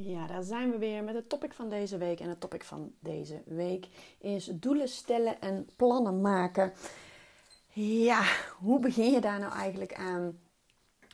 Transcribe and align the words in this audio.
Ja, 0.00 0.26
daar 0.26 0.42
zijn 0.42 0.70
we 0.70 0.78
weer 0.78 1.04
met 1.04 1.14
het 1.14 1.28
topic 1.28 1.52
van 1.52 1.68
deze 1.68 1.98
week. 1.98 2.20
En 2.20 2.28
het 2.28 2.40
topic 2.40 2.64
van 2.64 2.92
deze 3.00 3.42
week 3.44 3.88
is 4.18 4.50
doelen 4.54 4.88
stellen 4.88 5.40
en 5.40 5.68
plannen 5.76 6.20
maken. 6.20 6.72
Ja, 7.72 8.22
hoe 8.58 8.80
begin 8.80 9.10
je 9.10 9.20
daar 9.20 9.38
nou 9.38 9.52
eigenlijk 9.52 9.94
aan? 9.94 10.38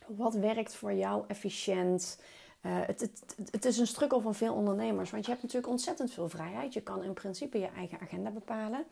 Wat 0.07 0.33
werkt 0.33 0.75
voor 0.75 0.93
jou 0.93 1.23
efficiënt? 1.27 2.19
Uh, 2.61 2.71
het, 2.85 3.01
het, 3.01 3.35
het, 3.51 3.65
is 3.65 3.77
een 3.77 3.87
struggle 3.87 4.21
van 4.21 4.35
veel 4.35 4.53
ondernemers, 4.53 5.11
want 5.11 5.25
je 5.25 5.31
hebt 5.31 5.43
natuurlijk 5.43 5.71
ontzettend 5.71 6.11
veel 6.11 6.29
vrijheid. 6.29 6.73
Je 6.73 6.81
kan 6.81 7.03
in 7.03 7.13
principe 7.13 7.59
je 7.59 7.69
eigen 7.69 7.99
agenda 7.99 8.29
bepalen. 8.29 8.85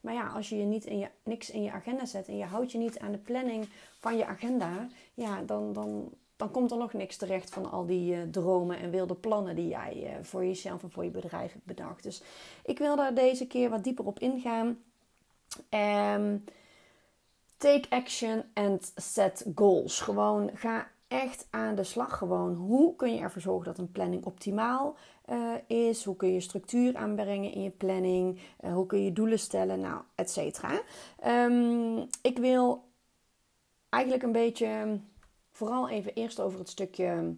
Maar 0.00 0.14
ja, 0.14 0.26
als 0.26 0.48
je, 0.48 0.56
je, 0.56 0.64
niet 0.64 0.84
in 0.84 0.98
je 0.98 1.08
niks 1.22 1.50
in 1.50 1.62
je 1.62 1.72
agenda 1.72 2.06
zet 2.06 2.28
en 2.28 2.36
je 2.36 2.44
houdt 2.44 2.72
je 2.72 2.78
niet 2.78 2.98
aan 2.98 3.12
de 3.12 3.18
planning 3.18 3.68
van 3.98 4.16
je 4.16 4.26
agenda, 4.26 4.88
ja, 5.14 5.42
dan, 5.42 5.72
dan, 5.72 6.12
dan 6.36 6.50
komt 6.50 6.70
er 6.70 6.76
nog 6.76 6.92
niks 6.92 7.16
terecht 7.16 7.50
van 7.50 7.70
al 7.70 7.86
die 7.86 8.14
uh, 8.14 8.22
dromen 8.30 8.78
en 8.78 8.90
wilde 8.90 9.14
plannen 9.14 9.56
die 9.56 9.68
jij 9.68 10.02
uh, 10.02 10.24
voor 10.24 10.44
jezelf 10.44 10.82
en 10.82 10.90
voor 10.90 11.04
je 11.04 11.10
bedrijf 11.10 11.52
hebt 11.52 11.64
bedacht. 11.64 12.02
Dus 12.02 12.22
ik 12.64 12.78
wil 12.78 12.96
daar 12.96 13.14
deze 13.14 13.46
keer 13.46 13.70
wat 13.70 13.84
dieper 13.84 14.06
op 14.06 14.18
ingaan. 14.18 14.78
Um, 15.70 16.44
take 17.56 17.88
action 17.88 18.44
and 18.54 18.92
set 18.94 19.46
goals. 19.54 20.00
Gewoon 20.00 20.50
ga 20.54 20.88
echt 21.08 21.46
aan 21.50 21.74
de 21.74 21.84
slag. 21.84 22.18
Gewoon 22.18 22.54
hoe 22.54 22.96
kun 22.96 23.14
je 23.14 23.20
ervoor 23.20 23.42
zorgen 23.42 23.64
dat 23.64 23.78
een 23.78 23.92
planning 23.92 24.24
optimaal 24.24 24.96
uh, 25.30 25.54
is? 25.66 26.04
Hoe 26.04 26.16
kun 26.16 26.32
je 26.32 26.40
structuur 26.40 26.96
aanbrengen 26.96 27.52
in 27.52 27.62
je 27.62 27.70
planning? 27.70 28.40
hoe 28.72 28.86
kun 28.86 29.04
je 29.04 29.12
doelen 29.12 29.38
stellen? 29.38 29.80
Nou, 29.80 30.00
et 30.14 30.30
cetera. 30.30 30.80
Um, 31.26 32.06
ik 32.22 32.38
wil 32.38 32.84
eigenlijk 33.88 34.22
een 34.22 34.32
beetje 34.32 34.98
vooral 35.56 35.88
even 35.88 36.14
eerst 36.14 36.40
over 36.40 36.58
het 36.58 36.68
stukje. 36.68 37.36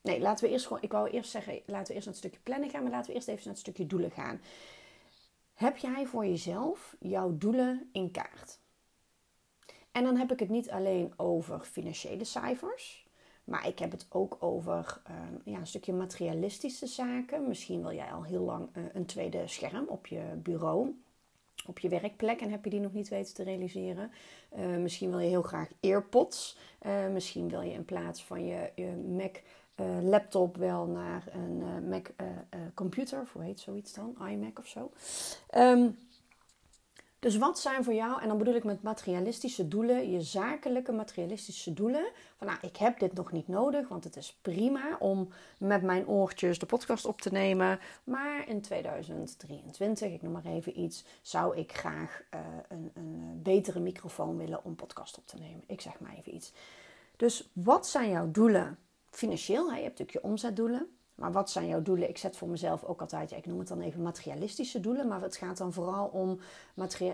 Nee, 0.00 0.20
laten 0.20 0.44
we 0.44 0.50
eerst 0.50 0.66
gewoon. 0.66 0.82
Ik 0.82 0.92
wou 0.92 1.08
eerst 1.08 1.30
zeggen, 1.30 1.60
laten 1.66 1.86
we 1.86 1.94
eerst 1.94 2.06
naar 2.06 2.14
het 2.14 2.24
stukje 2.24 2.40
planning 2.42 2.70
gaan, 2.70 2.82
maar 2.82 2.92
laten 2.92 3.10
we 3.10 3.14
eerst 3.16 3.28
even 3.28 3.42
naar 3.44 3.52
het 3.52 3.62
stukje 3.62 3.86
doelen 3.86 4.10
gaan. 4.10 4.40
Heb 5.54 5.76
jij 5.76 6.06
voor 6.06 6.26
jezelf 6.26 6.96
jouw 7.00 7.38
doelen 7.38 7.88
in 7.92 8.10
kaart? 8.10 8.58
En 9.92 10.04
dan 10.04 10.16
heb 10.16 10.32
ik 10.32 10.38
het 10.38 10.48
niet 10.48 10.70
alleen 10.70 11.12
over 11.16 11.60
financiële 11.60 12.24
cijfers, 12.24 13.06
maar 13.44 13.66
ik 13.66 13.78
heb 13.78 13.90
het 13.90 14.06
ook 14.08 14.36
over 14.40 15.02
um, 15.10 15.40
ja, 15.44 15.58
een 15.58 15.66
stukje 15.66 15.92
materialistische 15.92 16.86
zaken. 16.86 17.48
Misschien 17.48 17.82
wil 17.82 17.92
jij 17.92 18.12
al 18.12 18.22
heel 18.22 18.42
lang 18.42 18.76
uh, 18.76 18.84
een 18.92 19.06
tweede 19.06 19.46
scherm 19.46 19.86
op 19.88 20.06
je 20.06 20.22
bureau 20.36 21.01
op 21.66 21.78
je 21.78 21.88
werkplek 21.88 22.40
en 22.40 22.50
heb 22.50 22.64
je 22.64 22.70
die 22.70 22.80
nog 22.80 22.92
niet 22.92 23.08
weten 23.08 23.34
te 23.34 23.42
realiseren. 23.42 24.10
Uh, 24.58 24.76
misschien 24.76 25.10
wil 25.10 25.18
je 25.18 25.28
heel 25.28 25.42
graag 25.42 25.68
AirPods. 25.80 26.58
Uh, 26.86 27.08
misschien 27.08 27.48
wil 27.48 27.60
je 27.60 27.72
in 27.72 27.84
plaats 27.84 28.24
van 28.24 28.44
je, 28.46 28.70
Mac 29.08 29.36
uh, 29.76 29.86
laptop 30.02 30.56
wel 30.56 30.86
naar 30.86 31.24
een 31.32 31.88
Mac 31.88 32.06
computer. 32.74 33.28
Hoe 33.32 33.42
heet 33.42 33.60
zoiets 33.60 33.94
dan? 33.94 34.16
iMac 34.28 34.58
of 34.58 34.66
zo. 34.66 34.90
Um, 35.54 35.96
dus 37.22 37.36
wat 37.36 37.58
zijn 37.58 37.84
voor 37.84 37.94
jou, 37.94 38.22
en 38.22 38.28
dan 38.28 38.38
bedoel 38.38 38.54
ik 38.54 38.64
met 38.64 38.82
materialistische 38.82 39.68
doelen, 39.68 40.10
je 40.10 40.22
zakelijke 40.22 40.92
materialistische 40.92 41.72
doelen. 41.72 42.04
Van 42.36 42.46
nou, 42.46 42.58
ik 42.62 42.76
heb 42.76 42.98
dit 42.98 43.12
nog 43.12 43.32
niet 43.32 43.48
nodig, 43.48 43.88
want 43.88 44.04
het 44.04 44.16
is 44.16 44.38
prima 44.40 44.96
om 44.98 45.28
met 45.58 45.82
mijn 45.82 46.06
oortjes 46.06 46.58
de 46.58 46.66
podcast 46.66 47.04
op 47.04 47.20
te 47.20 47.32
nemen. 47.32 47.78
Maar 48.04 48.48
in 48.48 48.60
2023, 48.60 50.12
ik 50.12 50.22
noem 50.22 50.32
maar 50.32 50.44
even 50.44 50.80
iets, 50.80 51.04
zou 51.20 51.56
ik 51.56 51.72
graag 51.72 52.22
uh, 52.34 52.40
een, 52.68 52.90
een 52.94 53.40
betere 53.42 53.80
microfoon 53.80 54.36
willen 54.36 54.64
om 54.64 54.74
podcast 54.74 55.18
op 55.18 55.26
te 55.26 55.36
nemen. 55.36 55.64
Ik 55.66 55.80
zeg 55.80 56.00
maar 56.00 56.14
even 56.16 56.34
iets. 56.34 56.52
Dus 57.16 57.50
wat 57.52 57.86
zijn 57.86 58.10
jouw 58.10 58.30
doelen 58.30 58.78
financieel? 59.10 59.64
Je 59.64 59.70
hebt 59.72 59.98
natuurlijk 59.98 60.12
je 60.12 60.22
omzetdoelen. 60.22 60.96
Maar 61.14 61.32
wat 61.32 61.50
zijn 61.50 61.66
jouw 61.66 61.82
doelen? 61.82 62.08
Ik 62.08 62.18
zet 62.18 62.36
voor 62.36 62.48
mezelf 62.48 62.84
ook 62.84 63.00
altijd, 63.00 63.32
ik 63.32 63.46
noem 63.46 63.58
het 63.58 63.68
dan 63.68 63.80
even 63.80 64.02
materialistische 64.02 64.80
doelen. 64.80 65.08
Maar 65.08 65.22
het 65.22 65.36
gaat 65.36 65.56
dan 65.56 65.72
vooral 65.72 66.06
om 66.06 66.38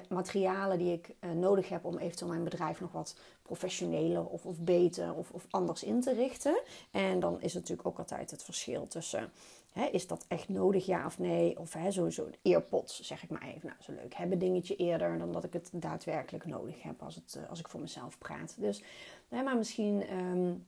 materialen 0.09 0.78
die 0.78 0.92
ik 0.92 1.14
uh, 1.20 1.31
nodig 1.31 1.69
heb 1.69 1.84
om 1.84 1.98
eventueel 1.98 2.31
mijn 2.31 2.44
bedrijf 2.44 2.81
nog 2.81 2.92
wat 2.92 3.16
professioneler 3.42 4.26
of, 4.26 4.47
of 4.47 4.58
beter 4.58 5.14
of, 5.14 5.31
of 5.31 5.47
anders 5.50 5.82
in 5.82 6.00
te 6.00 6.12
richten. 6.12 6.60
En 6.91 7.20
dan 7.20 7.41
is 7.41 7.54
natuurlijk 7.54 7.88
ook 7.88 7.98
altijd 7.98 8.31
het 8.31 8.42
verschil 8.42 8.87
tussen, 8.87 9.31
hè, 9.72 9.84
is 9.84 10.06
dat 10.06 10.25
echt 10.28 10.48
nodig 10.48 10.87
ja 10.87 11.06
of 11.06 11.19
nee? 11.19 11.58
Of 11.58 11.72
hè, 11.72 11.91
sowieso 11.91 12.28
earpods, 12.42 13.00
zeg 13.00 13.22
ik 13.22 13.31
maar 13.31 13.42
even. 13.42 13.69
Nou, 13.69 13.82
zo 13.82 13.92
leuk 13.92 14.14
hebben 14.14 14.38
dingetje 14.38 14.76
eerder 14.76 15.19
dan 15.19 15.32
dat 15.32 15.44
ik 15.44 15.53
het 15.53 15.70
daadwerkelijk 15.72 16.47
nodig 16.47 16.82
heb 16.82 17.03
als, 17.03 17.14
het, 17.14 17.34
uh, 17.38 17.50
als 17.50 17.60
ik 17.60 17.69
voor 17.69 17.81
mezelf 17.81 18.19
praat. 18.19 18.54
Dus, 18.58 18.82
maar 19.28 19.56
misschien 19.56 20.12
um, 20.12 20.66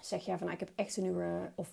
zeg 0.00 0.24
jij 0.24 0.36
van, 0.38 0.46
nou, 0.46 0.60
ik 0.60 0.66
heb 0.68 0.78
echt 0.78 0.96
een 0.96 1.02
nieuwe, 1.02 1.52
of 1.54 1.68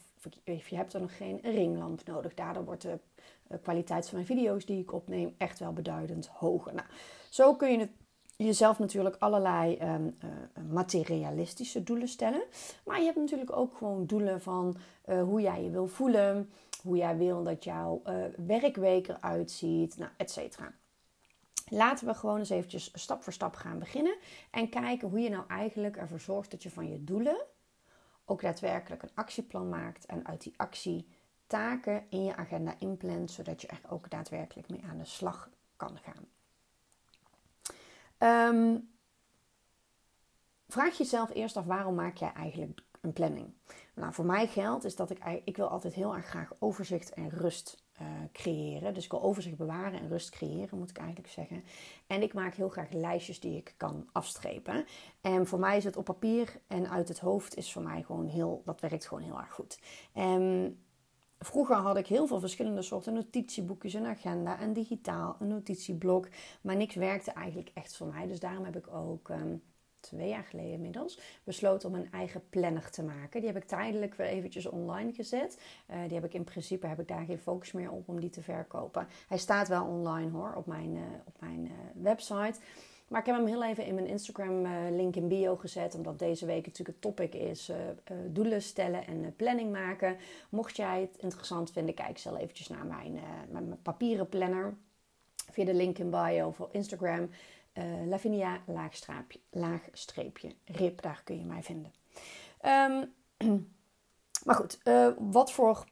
of 0.45 0.67
je 0.67 0.75
hebt 0.75 0.93
er 0.93 1.01
nog 1.01 1.17
geen 1.17 1.39
ringlamp 1.41 2.05
nodig. 2.05 2.33
Daardoor 2.33 2.65
wordt 2.65 2.81
de 2.81 2.99
eh, 3.47 3.57
kwaliteit 3.61 4.09
van 4.09 4.15
mijn 4.15 4.37
video's 4.37 4.65
die 4.65 4.81
ik 4.81 4.93
opneem 4.93 5.35
echt 5.37 5.59
wel 5.59 5.73
beduidend 5.73 6.27
hoger. 6.27 6.73
Nou, 6.73 6.87
zo 7.29 7.55
kun 7.55 7.79
je 7.79 7.89
jezelf 8.35 8.79
natuurlijk 8.79 9.15
allerlei 9.19 9.79
um, 9.81 10.17
uh, 10.23 10.63
materialistische 10.71 11.83
doelen 11.83 12.07
stellen. 12.07 12.43
Maar 12.85 12.99
je 12.99 13.05
hebt 13.05 13.17
natuurlijk 13.17 13.57
ook 13.57 13.77
gewoon 13.77 14.05
doelen 14.05 14.41
van 14.41 14.77
uh, 15.05 15.23
hoe 15.23 15.41
jij 15.41 15.63
je 15.63 15.69
wil 15.69 15.87
voelen, 15.87 16.51
hoe 16.83 16.97
jij 16.97 17.17
wil 17.17 17.43
dat 17.43 17.63
jouw 17.63 18.01
uh, 18.05 18.23
werkweek 18.47 19.07
eruit 19.07 19.51
ziet, 19.51 19.97
nou, 19.97 20.11
et 20.17 20.31
cetera. 20.31 20.73
Laten 21.69 22.07
we 22.07 22.13
gewoon 22.13 22.37
eens 22.37 22.49
eventjes 22.49 22.91
stap 22.93 23.23
voor 23.23 23.33
stap 23.33 23.55
gaan 23.55 23.79
beginnen 23.79 24.15
en 24.51 24.69
kijken 24.69 25.09
hoe 25.09 25.19
je 25.19 25.29
nou 25.29 25.43
eigenlijk 25.47 25.97
ervoor 25.97 26.19
zorgt 26.19 26.51
dat 26.51 26.63
je 26.63 26.69
van 26.69 26.89
je 26.91 27.03
doelen 27.03 27.37
ook 28.29 28.41
daadwerkelijk 28.41 29.03
een 29.03 29.11
actieplan 29.13 29.69
maakt 29.69 30.05
en 30.05 30.27
uit 30.27 30.41
die 30.41 30.53
actie 30.57 31.07
taken 31.47 32.05
in 32.09 32.23
je 32.23 32.35
agenda 32.35 32.75
inplant, 32.79 33.31
zodat 33.31 33.61
je 33.61 33.67
er 33.67 33.81
ook 33.89 34.09
daadwerkelijk 34.09 34.69
mee 34.69 34.83
aan 34.89 34.97
de 34.97 35.05
slag 35.05 35.49
kan 35.75 35.97
gaan. 35.97 36.27
Um, 38.55 38.89
vraag 40.67 40.97
jezelf 40.97 41.33
eerst 41.33 41.57
af 41.57 41.65
waarom 41.65 41.95
maak 41.95 42.17
jij 42.17 42.33
eigenlijk 42.33 42.81
een 43.01 43.13
planning? 43.13 43.53
Nou, 43.93 44.13
voor 44.13 44.25
mij 44.25 44.47
geldt 44.47 44.83
is 44.83 44.95
dat 44.95 45.09
ik, 45.09 45.41
ik 45.43 45.57
wil 45.57 45.67
altijd 45.67 45.93
heel 45.93 46.15
erg 46.15 46.25
graag 46.25 46.51
overzicht 46.59 47.13
en 47.13 47.29
rust 47.29 47.83
uh, 48.01 48.07
creëren. 48.31 48.93
Dus 48.93 49.05
ik 49.05 49.11
wil 49.11 49.21
overzicht 49.21 49.57
bewaren 49.57 49.99
en 49.99 50.07
rust 50.07 50.29
creëren, 50.29 50.77
moet 50.77 50.89
ik 50.89 50.97
eigenlijk 50.97 51.29
zeggen. 51.29 51.63
En 52.07 52.21
ik 52.21 52.33
maak 52.33 52.53
heel 52.53 52.69
graag 52.69 52.91
lijstjes 52.91 53.39
die 53.39 53.57
ik 53.57 53.73
kan 53.77 54.09
afstrepen. 54.11 54.85
En 55.21 55.47
voor 55.47 55.59
mij 55.59 55.77
is 55.77 55.83
het 55.83 55.97
op 55.97 56.05
papier 56.05 56.61
en 56.67 56.89
uit 56.89 57.07
het 57.07 57.19
hoofd 57.19 57.55
is 57.55 57.71
voor 57.71 57.83
mij 57.83 58.03
gewoon 58.03 58.27
heel, 58.27 58.61
dat 58.65 58.81
werkt 58.81 59.07
gewoon 59.07 59.23
heel 59.23 59.39
erg 59.39 59.53
goed. 59.53 59.79
En 60.13 60.77
Vroeger 61.39 61.75
had 61.75 61.97
ik 61.97 62.07
heel 62.07 62.27
veel 62.27 62.39
verschillende 62.39 62.81
soorten 62.81 63.13
notitieboekjes, 63.13 63.93
een 63.93 64.05
agenda, 64.05 64.59
en 64.59 64.73
digitaal, 64.73 65.35
een 65.39 65.47
notitieblok. 65.47 66.27
Maar 66.61 66.75
niks 66.75 66.95
werkte 66.95 67.31
eigenlijk 67.31 67.71
echt 67.73 67.97
voor 67.97 68.07
mij. 68.07 68.27
Dus 68.27 68.39
daarom 68.39 68.65
heb 68.65 68.75
ik 68.75 68.93
ook 68.93 69.29
um, 69.29 69.61
twee 69.99 70.29
jaar 70.29 70.43
geleden 70.43 70.71
inmiddels, 70.71 71.19
besloten 71.43 71.89
om 71.89 71.95
een 71.95 72.11
eigen 72.11 72.49
planner 72.49 72.89
te 72.89 73.03
maken. 73.03 73.39
Die 73.39 73.49
heb 73.49 73.61
ik 73.61 73.67
tijdelijk 73.67 74.13
weer 74.15 74.27
eventjes 74.27 74.65
online 74.65 75.13
gezet. 75.13 75.57
Uh, 75.91 75.95
die 76.03 76.13
heb 76.13 76.25
ik 76.25 76.33
in 76.33 76.43
principe, 76.43 76.87
heb 76.87 76.99
ik 76.99 77.07
daar 77.07 77.25
geen 77.25 77.39
focus 77.39 77.71
meer 77.71 77.91
op 77.91 78.09
om 78.09 78.19
die 78.19 78.29
te 78.29 78.41
verkopen. 78.41 79.07
Hij 79.27 79.37
staat 79.37 79.67
wel 79.67 79.85
online 79.85 80.31
hoor, 80.31 80.53
op 80.55 80.65
mijn, 80.65 80.95
uh, 80.95 81.01
op 81.25 81.35
mijn 81.39 81.65
uh, 81.65 81.71
website. 81.93 82.59
Maar 83.07 83.19
ik 83.19 83.25
heb 83.25 83.35
hem 83.35 83.45
heel 83.45 83.63
even 83.63 83.85
in 83.85 83.95
mijn 83.95 84.07
Instagram 84.07 84.67
link 84.95 85.15
in 85.15 85.27
bio 85.27 85.55
gezet. 85.55 85.95
Omdat 85.95 86.19
deze 86.19 86.45
week 86.45 86.65
natuurlijk 86.65 86.89
het 86.89 87.01
topic 87.01 87.33
is 87.33 87.71
doelen 88.27 88.61
stellen 88.61 89.07
en 89.07 89.33
planning 89.35 89.71
maken. 89.71 90.17
Mocht 90.49 90.75
jij 90.75 91.01
het 91.01 91.17
interessant 91.17 91.71
vinden, 91.71 91.95
kijk 91.95 92.17
zelf 92.17 92.39
eventjes 92.39 92.67
naar 92.67 92.85
mijn, 92.85 93.19
mijn 93.49 93.81
papieren 93.81 94.29
planner. 94.29 94.73
Via 95.51 95.65
de 95.65 95.73
link 95.73 95.97
in 95.97 96.09
bio 96.09 96.51
voor 96.51 96.69
Instagram. 96.71 97.29
Lavinia 98.05 98.61
laagstreepje, 98.65 99.39
laagstreepje 99.49 100.55
rip. 100.65 101.01
Daar 101.01 101.21
kun 101.23 101.39
je 101.39 101.45
mij 101.45 101.63
vinden. 101.63 101.93
Ehm, 102.61 103.05
maar 104.45 104.55
goed, 104.55 104.79
wat 105.17 105.51
voor 105.51 105.85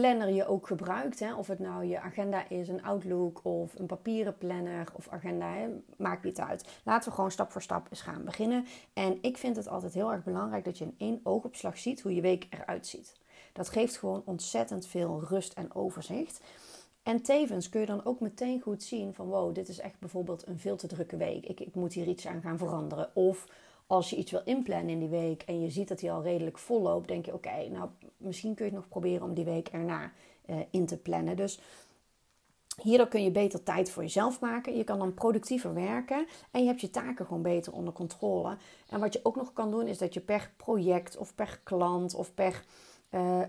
planner 0.00 0.28
je 0.28 0.46
ook 0.46 0.66
gebruikt. 0.66 1.20
Hè? 1.20 1.34
Of 1.34 1.46
het 1.46 1.58
nou 1.58 1.84
je 1.84 2.00
agenda 2.00 2.48
is, 2.48 2.68
een 2.68 2.84
Outlook 2.84 3.44
of 3.44 3.78
een 3.78 3.86
papieren 3.86 4.38
planner 4.38 4.88
of 4.92 5.08
agenda, 5.08 5.52
hè? 5.52 5.68
maakt 5.96 6.24
niet 6.24 6.40
uit. 6.40 6.80
Laten 6.84 7.08
we 7.08 7.14
gewoon 7.14 7.30
stap 7.30 7.52
voor 7.52 7.62
stap 7.62 7.86
eens 7.90 8.00
gaan 8.00 8.24
beginnen. 8.24 8.66
En 8.92 9.18
ik 9.22 9.38
vind 9.38 9.56
het 9.56 9.68
altijd 9.68 9.94
heel 9.94 10.12
erg 10.12 10.24
belangrijk 10.24 10.64
dat 10.64 10.78
je 10.78 10.84
in 10.84 10.94
één 10.98 11.20
oogopslag 11.22 11.78
ziet 11.78 12.00
hoe 12.00 12.14
je 12.14 12.20
week 12.20 12.46
eruit 12.50 12.86
ziet. 12.86 13.12
Dat 13.52 13.68
geeft 13.68 13.96
gewoon 13.96 14.22
ontzettend 14.24 14.86
veel 14.86 15.24
rust 15.28 15.52
en 15.52 15.74
overzicht. 15.74 16.40
En 17.02 17.22
tevens 17.22 17.68
kun 17.68 17.80
je 17.80 17.86
dan 17.86 18.04
ook 18.04 18.20
meteen 18.20 18.60
goed 18.60 18.82
zien 18.82 19.14
van 19.14 19.26
wow, 19.26 19.54
dit 19.54 19.68
is 19.68 19.78
echt 19.78 19.98
bijvoorbeeld 19.98 20.46
een 20.46 20.58
veel 20.58 20.76
te 20.76 20.86
drukke 20.86 21.16
week. 21.16 21.46
Ik, 21.46 21.60
ik 21.60 21.74
moet 21.74 21.92
hier 21.92 22.06
iets 22.06 22.26
aan 22.26 22.40
gaan 22.40 22.58
veranderen. 22.58 23.10
Of 23.14 23.46
als 23.86 24.10
je 24.10 24.16
iets 24.16 24.30
wil 24.30 24.42
inplannen 24.44 24.88
in 24.88 24.98
die 24.98 25.08
week 25.08 25.42
en 25.42 25.60
je 25.60 25.70
ziet 25.70 25.88
dat 25.88 25.98
die 25.98 26.12
al 26.12 26.22
redelijk 26.22 26.58
vol 26.58 26.82
loopt, 26.82 27.08
denk 27.08 27.26
je: 27.26 27.34
oké, 27.34 27.68
nou 27.68 27.88
misschien 28.16 28.54
kun 28.54 28.64
je 28.64 28.70
het 28.70 28.80
nog 28.80 28.88
proberen 28.88 29.26
om 29.26 29.34
die 29.34 29.44
week 29.44 29.68
erna 29.68 30.12
uh, 30.46 30.56
in 30.70 30.86
te 30.86 30.98
plannen. 30.98 31.36
Dus 31.36 31.60
hierdoor 32.82 33.08
kun 33.08 33.22
je 33.22 33.30
beter 33.30 33.62
tijd 33.62 33.90
voor 33.90 34.02
jezelf 34.02 34.40
maken. 34.40 34.76
Je 34.76 34.84
kan 34.84 34.98
dan 34.98 35.14
productiever 35.14 35.74
werken 35.74 36.26
en 36.50 36.60
je 36.60 36.66
hebt 36.66 36.80
je 36.80 36.90
taken 36.90 37.26
gewoon 37.26 37.42
beter 37.42 37.72
onder 37.72 37.92
controle. 37.92 38.56
En 38.88 39.00
wat 39.00 39.12
je 39.12 39.20
ook 39.22 39.36
nog 39.36 39.52
kan 39.52 39.70
doen, 39.70 39.86
is 39.86 39.98
dat 39.98 40.14
je 40.14 40.20
per 40.20 40.52
project 40.56 41.16
of 41.16 41.34
per 41.34 41.60
klant 41.62 42.14
of 42.14 42.34
per 42.34 42.64
uh, 43.14 43.42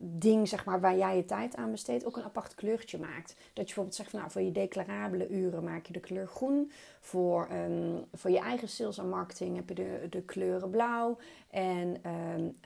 ding 0.00 0.48
zeg 0.48 0.64
maar, 0.64 0.80
waar 0.80 0.96
jij 0.96 1.16
je 1.16 1.24
tijd 1.24 1.56
aan 1.56 1.70
besteedt 1.70 2.06
ook 2.06 2.16
een 2.16 2.22
apart 2.22 2.54
kleurtje 2.54 2.98
maakt. 2.98 3.28
Dat 3.36 3.38
je 3.54 3.64
bijvoorbeeld 3.64 3.94
zegt 3.94 4.10
van 4.10 4.18
nou, 4.18 4.30
voor 4.30 4.42
je 4.42 4.52
declarabele 4.52 5.28
uren 5.28 5.64
maak 5.64 5.86
je 5.86 5.92
de 5.92 6.00
kleur 6.00 6.26
groen. 6.26 6.70
Voor, 7.00 7.48
um, 7.52 8.04
voor 8.12 8.30
je 8.30 8.38
eigen 8.38 8.68
sales 8.68 8.98
en 8.98 9.08
marketing 9.08 9.56
heb 9.56 9.68
je 9.68 9.74
de, 9.74 10.06
de 10.10 10.22
kleuren 10.22 10.70
blauw. 10.70 11.16
En 11.50 11.96
um, 12.34 12.56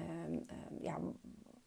ja, 0.80 0.98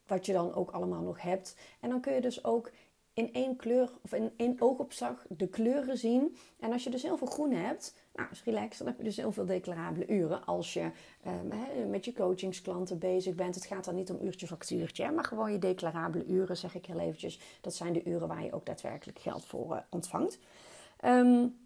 wat 0.07 0.25
je 0.25 0.33
dan 0.33 0.53
ook 0.53 0.71
allemaal 0.71 1.01
nog 1.01 1.21
hebt. 1.21 1.55
En 1.79 1.89
dan 1.89 2.01
kun 2.01 2.13
je 2.13 2.21
dus 2.21 2.43
ook 2.43 2.71
in 3.13 3.33
één 3.33 3.55
kleur 3.55 3.89
of 4.03 4.13
in 4.13 4.31
één 4.35 4.55
oogopslag 4.59 5.25
de 5.29 5.47
kleuren 5.47 5.97
zien. 5.97 6.35
En 6.59 6.71
als 6.71 6.83
je 6.83 6.89
dus 6.89 7.03
heel 7.03 7.17
veel 7.17 7.27
groen 7.27 7.51
hebt, 7.51 7.95
nou, 8.13 8.29
is 8.31 8.43
relax. 8.43 8.77
Dan 8.77 8.87
heb 8.87 8.97
je 8.97 9.03
dus 9.03 9.17
heel 9.17 9.31
veel 9.31 9.45
declarabele 9.45 10.07
uren 10.07 10.45
als 10.45 10.73
je 10.73 10.91
um, 11.27 11.89
met 11.89 12.05
je 12.05 12.13
coachingsklanten 12.13 12.99
bezig 12.99 13.35
bent. 13.35 13.55
Het 13.55 13.65
gaat 13.65 13.85
dan 13.85 13.95
niet 13.95 14.09
om 14.09 14.25
uurtje 14.25 14.47
factuurtje, 14.47 15.11
maar 15.11 15.23
gewoon 15.23 15.51
je 15.51 15.59
declarabele 15.59 16.25
uren, 16.25 16.57
zeg 16.57 16.75
ik 16.75 16.85
heel 16.85 16.99
eventjes. 16.99 17.39
Dat 17.61 17.75
zijn 17.75 17.93
de 17.93 18.03
uren 18.03 18.27
waar 18.27 18.43
je 18.43 18.53
ook 18.53 18.65
daadwerkelijk 18.65 19.19
geld 19.19 19.45
voor 19.45 19.75
uh, 19.75 19.81
ontvangt. 19.89 20.39
Um, 21.05 21.60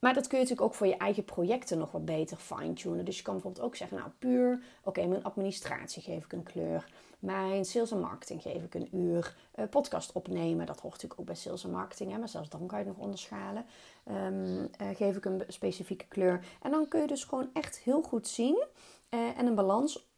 maar 0.00 0.14
dat 0.14 0.26
kun 0.26 0.38
je 0.38 0.44
natuurlijk 0.44 0.70
ook 0.70 0.76
voor 0.76 0.86
je 0.86 0.96
eigen 0.96 1.24
projecten 1.24 1.78
nog 1.78 1.92
wat 1.92 2.04
beter 2.04 2.36
fine-tunen. 2.36 3.04
Dus 3.04 3.16
je 3.16 3.22
kan 3.22 3.34
bijvoorbeeld 3.34 3.64
ook 3.64 3.76
zeggen, 3.76 3.96
nou 3.96 4.10
puur, 4.18 4.62
oké, 4.84 5.06
mijn 5.06 5.24
administratie 5.24 6.02
geef 6.02 6.24
ik 6.24 6.32
een 6.32 6.42
kleur. 6.42 6.88
Mijn 7.18 7.64
sales 7.64 7.90
en 7.90 8.00
marketing 8.00 8.42
geef 8.42 8.62
ik 8.62 8.74
een 8.74 8.96
uur. 8.96 9.36
Uh, 9.54 9.68
podcast 9.68 10.12
opnemen, 10.12 10.66
dat 10.66 10.80
hoort 10.80 10.92
natuurlijk 10.92 11.20
ook 11.20 11.26
bij 11.26 11.34
sales 11.34 11.64
en 11.64 11.70
marketing. 11.70 12.12
Hè, 12.12 12.18
maar 12.18 12.28
zelfs 12.28 12.48
dan 12.48 12.66
kan 12.66 12.78
je 12.78 12.84
het 12.84 12.94
nog 12.94 13.04
onderschalen. 13.04 13.64
Um, 14.06 14.44
uh, 14.80 14.88
geef 14.94 15.16
ik 15.16 15.24
een 15.24 15.44
specifieke 15.48 16.06
kleur. 16.08 16.44
En 16.62 16.70
dan 16.70 16.88
kun 16.88 17.00
je 17.00 17.06
dus 17.06 17.24
gewoon 17.24 17.50
echt 17.52 17.78
heel 17.78 18.02
goed 18.02 18.28
zien. 18.28 18.64
Uh, 19.10 19.38
en 19.38 19.46
een 19.46 19.54
balans, 19.54 20.08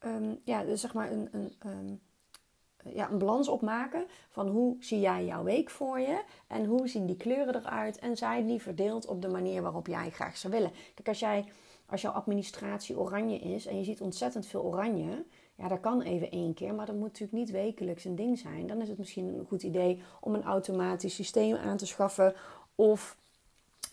um, 0.00 0.40
ja, 0.44 0.64
dus 0.64 0.80
zeg 0.80 0.94
maar 0.94 1.12
een... 1.12 1.28
een 1.32 1.54
um, 1.66 2.00
ja, 2.84 3.10
een 3.10 3.18
balans 3.18 3.48
opmaken 3.48 4.04
van 4.28 4.48
hoe 4.48 4.76
zie 4.78 5.00
jij 5.00 5.24
jouw 5.24 5.42
week 5.42 5.70
voor 5.70 6.00
je 6.00 6.22
en 6.46 6.64
hoe 6.64 6.88
zien 6.88 7.06
die 7.06 7.16
kleuren 7.16 7.56
eruit 7.56 7.98
en 7.98 8.16
zijn 8.16 8.46
die 8.46 8.62
verdeeld 8.62 9.06
op 9.06 9.22
de 9.22 9.28
manier 9.28 9.62
waarop 9.62 9.86
jij 9.86 10.10
graag 10.10 10.36
zou 10.36 10.52
willen. 10.52 10.70
Kijk, 10.94 11.08
als, 11.08 11.18
jij, 11.18 11.44
als 11.86 12.00
jouw 12.00 12.12
administratie 12.12 12.98
oranje 12.98 13.38
is 13.38 13.66
en 13.66 13.78
je 13.78 13.84
ziet 13.84 14.00
ontzettend 14.00 14.46
veel 14.46 14.62
oranje, 14.62 15.24
ja, 15.54 15.68
dat 15.68 15.80
kan 15.80 16.02
even 16.02 16.30
één 16.30 16.54
keer, 16.54 16.74
maar 16.74 16.86
dat 16.86 16.94
moet 16.94 17.04
natuurlijk 17.04 17.32
niet 17.32 17.50
wekelijks 17.50 18.04
een 18.04 18.16
ding 18.16 18.38
zijn. 18.38 18.66
Dan 18.66 18.80
is 18.80 18.88
het 18.88 18.98
misschien 18.98 19.38
een 19.38 19.46
goed 19.48 19.62
idee 19.62 20.02
om 20.20 20.34
een 20.34 20.44
automatisch 20.44 21.14
systeem 21.14 21.56
aan 21.56 21.76
te 21.76 21.86
schaffen 21.86 22.34
of 22.74 23.18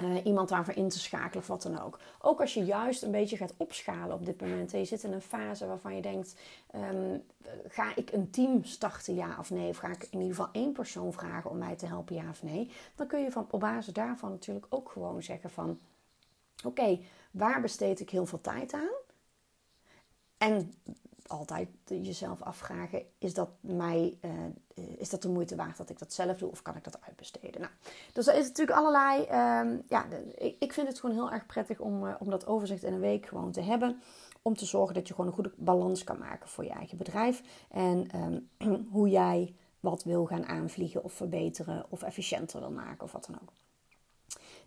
uh, 0.04 0.26
iemand 0.26 0.50
daarvoor 0.50 0.74
in 0.74 0.90
te 0.90 1.00
schakelen 1.00 1.38
of 1.38 1.48
wat 1.48 1.62
dan 1.62 1.82
ook. 1.82 2.00
Ook 2.22 2.42
als 2.42 2.54
je 2.54 2.66
juist 2.66 3.04
een 3.04 3.12
beetje 3.12 3.38
gaat 3.38 3.54
opschalen 3.58 4.16
op 4.16 4.26
dit 4.26 4.42
moment 4.42 4.74
en 4.74 4.80
je 4.80 4.86
zit 4.86 5.04
in 5.04 5.14
een 5.14 5.22
fase 5.22 5.68
waarvan 5.68 5.96
je 5.96 6.02
denkt: 6.02 6.36
um, 6.76 7.24
ga 7.68 7.96
ik 7.96 8.12
een 8.12 8.30
team 8.30 8.64
starten, 8.64 9.16
ja 9.16 9.36
of 9.40 9.50
nee? 9.50 9.70
Of 9.70 9.78
ga 9.78 9.88
ik 9.88 10.04
in 10.04 10.20
ieder 10.20 10.36
geval 10.36 10.52
één 10.52 10.72
persoon 10.72 11.14
vragen 11.14 11.50
om 11.50 11.58
mij 11.58 11.76
te 11.76 11.86
helpen, 11.86 12.16
ja 12.16 12.30
of 12.30 12.44
nee? 12.44 12.72
Dan 12.96 13.08
kun 13.08 13.24
je 13.24 13.32
van, 13.32 13.48
op 13.50 13.60
basis 13.60 13.94
daarvan 13.94 14.30
natuurlijk 14.30 14.66
ook 14.70 14.92
gewoon 14.92 15.24
zeggen: 15.24 15.50
van 15.50 15.80
oké, 16.64 17.00
waar 17.32 17.62
besteed 17.62 18.00
ik 18.00 18.10
heel 18.10 18.26
veel 18.26 18.42
tijd 18.42 18.74
aan? 18.74 18.96
En 20.38 20.74
altijd 21.28 21.70
jezelf 21.86 22.42
afvragen: 22.42 23.04
is 23.18 23.34
dat, 23.34 23.50
mij, 23.60 24.18
uh, 24.22 24.32
is 24.98 25.10
dat 25.10 25.22
de 25.22 25.30
moeite 25.30 25.56
waard 25.56 25.78
dat 25.78 25.90
ik 25.90 26.00
dat 26.00 26.14
zelf 26.14 26.38
doe 26.38 26.52
of 26.52 26.62
kan 26.62 26.76
ik 26.76 26.84
dat 26.84 27.02
uitbesteden? 27.02 27.62
Nou, 27.62 27.74
dus 28.14 28.28
er 28.28 28.36
is 28.36 28.48
natuurlijk 28.48 28.78
allerlei. 28.78 29.20
Um, 29.22 29.84
ja, 29.88 30.06
ik, 30.60 30.74
vind 30.74 30.88
het 30.88 31.00
gewoon 31.00 31.16
heel 31.16 31.32
erg 31.32 31.46
prettig 31.46 31.80
om, 31.80 32.06
uh, 32.06 32.16
om 32.20 32.30
dat 32.30 32.48
overzicht 32.48 32.84
in 32.84 32.94
een 32.94 33.00
week 33.00 33.26
gewoon 33.26 33.52
te 33.52 33.62
hebben. 33.62 34.02
Om 34.42 34.56
te 34.56 34.66
zorgen 34.66 34.96
dat 34.96 35.08
je 35.08 35.14
gewoon 35.14 35.30
een 35.30 35.36
goede 35.36 35.54
balans 35.56 36.04
kan 36.04 36.18
maken 36.18 36.50
voor 36.50 36.64
je 36.64 36.70
eigen 36.70 36.98
bedrijf. 36.98 37.42
En 37.70 38.08
um, 38.60 38.86
hoe 38.96 39.10
jij 39.10 39.56
wat 39.80 40.04
wil 40.04 40.26
gaan 40.26 40.46
aanvliegen 40.46 41.04
of 41.04 41.14
verbeteren 41.14 41.86
of 41.90 42.04
efficiënter 42.04 42.60
wil 42.60 42.72
maken 42.72 43.04
of 43.04 43.12
wat 43.12 43.26
dan 43.26 43.40
ook. 43.42 43.52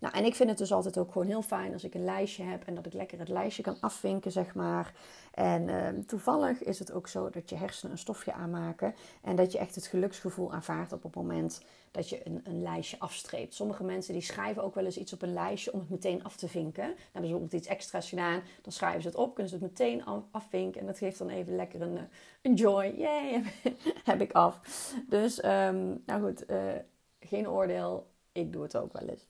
Nou, 0.00 0.14
en 0.14 0.24
ik 0.24 0.34
vind 0.34 0.48
het 0.48 0.58
dus 0.58 0.72
altijd 0.72 0.98
ook 0.98 1.12
gewoon 1.12 1.26
heel 1.26 1.42
fijn 1.42 1.72
als 1.72 1.84
ik 1.84 1.94
een 1.94 2.04
lijstje 2.04 2.44
heb 2.44 2.64
en 2.64 2.74
dat 2.74 2.86
ik 2.86 2.92
lekker 2.92 3.18
het 3.18 3.28
lijstje 3.28 3.62
kan 3.62 3.76
afvinken, 3.80 4.32
zeg 4.32 4.54
maar. 4.54 4.92
En 5.34 5.68
uh, 5.68 5.88
toevallig 6.06 6.62
is 6.62 6.78
het 6.78 6.92
ook 6.92 7.08
zo 7.08 7.30
dat 7.30 7.50
je 7.50 7.56
hersenen 7.56 7.92
een 7.92 7.98
stofje 7.98 8.32
aanmaken 8.32 8.94
en 9.22 9.36
dat 9.36 9.52
je 9.52 9.58
echt 9.58 9.74
het 9.74 9.86
geluksgevoel 9.86 10.52
ervaart 10.52 10.92
op 10.92 11.02
het 11.02 11.14
moment 11.14 11.62
dat 11.90 12.08
je 12.08 12.26
een, 12.26 12.40
een 12.44 12.62
lijstje 12.62 12.98
afstreept. 12.98 13.54
Sommige 13.54 13.84
mensen 13.84 14.12
die 14.12 14.22
schrijven 14.22 14.62
ook 14.62 14.74
wel 14.74 14.84
eens 14.84 14.96
iets 14.96 15.12
op 15.12 15.22
een 15.22 15.32
lijstje 15.32 15.72
om 15.72 15.80
het 15.80 15.90
meteen 15.90 16.24
af 16.24 16.36
te 16.36 16.48
vinken. 16.48 16.84
Dan 16.84 16.94
hebben 16.94 17.12
ze 17.12 17.20
bijvoorbeeld 17.20 17.52
iets 17.52 17.68
extra's 17.68 18.08
gedaan, 18.08 18.42
dan 18.62 18.72
schrijven 18.72 19.02
ze 19.02 19.08
het 19.08 19.16
op, 19.16 19.34
kunnen 19.34 19.52
ze 19.52 19.58
het 19.58 19.64
meteen 19.64 20.04
afvinken 20.30 20.80
en 20.80 20.86
dat 20.86 20.98
geeft 20.98 21.18
dan 21.18 21.28
even 21.28 21.56
lekker 21.56 21.82
een, 21.82 21.96
eh, 21.96 22.02
een 22.42 22.54
joy. 22.54 22.94
Yay, 22.96 23.42
heb 24.10 24.20
ik 24.20 24.32
af. 24.32 24.60
Dus, 25.08 25.44
um, 25.44 26.02
nou 26.06 26.22
goed, 26.22 26.50
uh, 26.50 26.72
geen 27.20 27.48
oordeel 27.48 28.09
ik 28.32 28.52
doe 28.52 28.62
het 28.62 28.76
ook 28.76 28.92
wel 28.92 29.08
eens. 29.08 29.24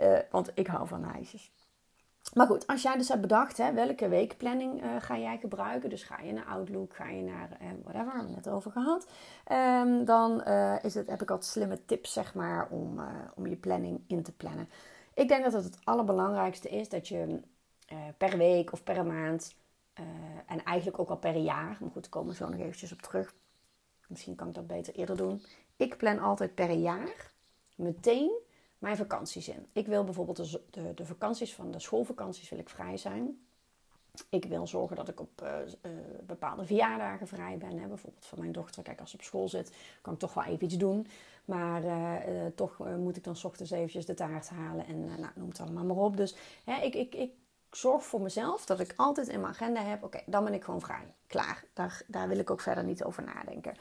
Uh, 0.00 0.18
want 0.30 0.50
ik 0.54 0.66
hou 0.66 0.88
van 0.88 1.00
lijstjes. 1.00 1.52
Maar 2.34 2.46
goed, 2.46 2.66
als 2.66 2.82
jij 2.82 2.96
dus 2.96 3.08
hebt 3.08 3.20
bedacht, 3.20 3.56
hè, 3.56 3.72
welke 3.72 4.08
weekplanning 4.08 4.82
uh, 4.82 4.96
ga 4.98 5.18
jij 5.18 5.38
gebruiken? 5.38 5.90
Dus 5.90 6.02
ga 6.02 6.20
je 6.20 6.32
naar 6.32 6.46
Outlook, 6.46 6.94
ga 6.94 7.08
je 7.08 7.22
naar 7.22 7.48
uh, 7.62 7.68
whatever, 7.82 7.94
hebben 7.94 8.14
we 8.14 8.34
het 8.34 8.44
net 8.44 8.48
over 8.48 8.70
gehad. 8.70 9.06
Um, 9.52 10.04
dan 10.04 10.44
is 10.82 10.94
het, 10.94 11.06
heb 11.06 11.22
ik 11.22 11.30
altijd 11.30 11.50
slimme 11.50 11.84
tips, 11.84 12.12
zeg 12.12 12.34
maar, 12.34 12.68
om, 12.70 13.00
om 13.34 13.46
je 13.46 13.56
planning 13.56 14.00
in 14.06 14.22
te 14.22 14.32
plannen. 14.32 14.68
Ik 15.14 15.28
denk 15.28 15.44
dat 15.44 15.52
het 15.52 15.64
het 15.64 15.78
allerbelangrijkste 15.84 16.68
is 16.68 16.88
dat 16.88 17.08
je 17.08 17.40
per 18.16 18.36
week 18.36 18.72
of 18.72 18.82
per 18.82 19.06
maand, 19.06 19.54
en 20.46 20.64
eigenlijk 20.64 20.98
ook 20.98 21.08
al 21.08 21.16
per 21.16 21.36
jaar, 21.36 21.76
maar 21.80 21.90
goed, 21.90 22.02
daar 22.02 22.10
komen 22.10 22.30
we 22.30 22.36
zo 22.36 22.48
nog 22.48 22.60
eventjes 22.60 22.92
op 22.92 23.02
terug. 23.02 23.34
Misschien 24.06 24.34
kan 24.34 24.48
ik 24.48 24.54
dat 24.54 24.66
beter 24.66 24.94
eerder 24.94 25.16
doen. 25.16 25.42
Ik 25.76 25.96
plan 25.96 26.18
altijd 26.18 26.54
per 26.54 26.70
jaar 26.70 27.32
meteen 27.74 28.42
mijn 28.84 28.96
vakanties 28.96 29.48
in. 29.48 29.66
Ik 29.72 29.86
wil 29.86 30.04
bijvoorbeeld 30.04 30.36
de, 30.70 30.94
de, 30.94 31.06
vakanties 31.06 31.54
van 31.54 31.70
de 31.70 31.78
schoolvakanties 31.78 32.48
wil 32.48 32.58
ik 32.58 32.68
vrij 32.68 32.96
zijn. 32.96 33.46
Ik 34.28 34.44
wil 34.44 34.66
zorgen 34.66 34.96
dat 34.96 35.08
ik 35.08 35.20
op 35.20 35.42
uh, 35.42 35.48
uh, 35.82 35.92
bepaalde 36.26 36.64
verjaardagen 36.64 37.26
vrij 37.26 37.58
ben. 37.58 37.78
Hè. 37.78 37.86
Bijvoorbeeld 37.86 38.26
van 38.26 38.38
mijn 38.38 38.52
dochter. 38.52 38.82
Kijk, 38.82 39.00
als 39.00 39.10
ze 39.10 39.16
op 39.16 39.22
school 39.22 39.48
zit, 39.48 39.72
kan 40.02 40.12
ik 40.12 40.18
toch 40.18 40.34
wel 40.34 40.44
even 40.44 40.64
iets 40.64 40.76
doen. 40.76 41.06
Maar 41.44 41.84
uh, 41.84 42.46
toch 42.54 42.78
moet 42.98 43.16
ik 43.16 43.24
dan 43.24 43.36
ochtends 43.42 43.70
eventjes 43.70 44.06
de 44.06 44.14
taart 44.14 44.48
halen. 44.48 44.86
En 44.86 45.04
nou, 45.04 45.32
noem 45.34 45.48
het 45.48 45.60
allemaal 45.60 45.84
maar 45.84 45.96
op. 45.96 46.16
Dus 46.16 46.36
hè, 46.64 46.82
ik, 46.82 46.94
ik, 46.94 47.14
ik 47.14 47.32
zorg 47.70 48.04
voor 48.04 48.20
mezelf 48.20 48.66
dat 48.66 48.80
ik 48.80 48.92
altijd 48.96 49.28
in 49.28 49.40
mijn 49.40 49.52
agenda 49.52 49.82
heb. 49.82 50.02
Oké, 50.02 50.20
dan 50.26 50.44
ben 50.44 50.54
ik 50.54 50.64
gewoon 50.64 50.80
vrij. 50.80 51.14
Klaar. 51.26 51.64
Daar, 51.72 52.02
daar 52.06 52.28
wil 52.28 52.38
ik 52.38 52.50
ook 52.50 52.60
verder 52.60 52.84
niet 52.84 53.04
over 53.04 53.22
nadenken. 53.22 53.74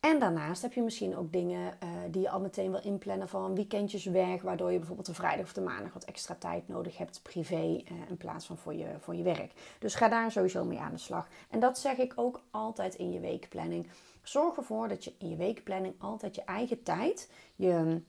En 0.00 0.18
daarnaast 0.18 0.62
heb 0.62 0.72
je 0.72 0.82
misschien 0.82 1.16
ook 1.16 1.32
dingen 1.32 1.78
uh, 1.82 1.88
die 2.10 2.22
je 2.22 2.30
al 2.30 2.40
meteen 2.40 2.70
wil 2.70 2.82
inplannen 2.82 3.28
van 3.28 3.54
weekendjes 3.54 4.04
weg, 4.04 4.42
waardoor 4.42 4.72
je 4.72 4.78
bijvoorbeeld 4.78 5.06
de 5.06 5.14
vrijdag 5.14 5.44
of 5.44 5.52
de 5.52 5.60
maandag 5.60 5.92
wat 5.92 6.04
extra 6.04 6.34
tijd 6.34 6.68
nodig 6.68 6.98
hebt 6.98 7.22
privé 7.22 7.62
uh, 7.62 7.82
in 8.08 8.16
plaats 8.16 8.46
van 8.46 8.56
voor 8.56 8.74
je, 8.74 8.86
voor 8.98 9.14
je 9.14 9.22
werk. 9.22 9.52
Dus 9.78 9.94
ga 9.94 10.08
daar 10.08 10.32
sowieso 10.32 10.64
mee 10.64 10.78
aan 10.78 10.92
de 10.92 10.98
slag. 10.98 11.28
En 11.50 11.60
dat 11.60 11.78
zeg 11.78 11.96
ik 11.96 12.12
ook 12.16 12.42
altijd 12.50 12.94
in 12.94 13.12
je 13.12 13.20
weekplanning. 13.20 13.88
Zorg 14.22 14.56
ervoor 14.56 14.88
dat 14.88 15.04
je 15.04 15.12
in 15.18 15.30
je 15.30 15.36
weekplanning 15.36 15.94
altijd 15.98 16.34
je 16.34 16.44
eigen 16.44 16.82
tijd, 16.82 17.30
je, 17.56 18.02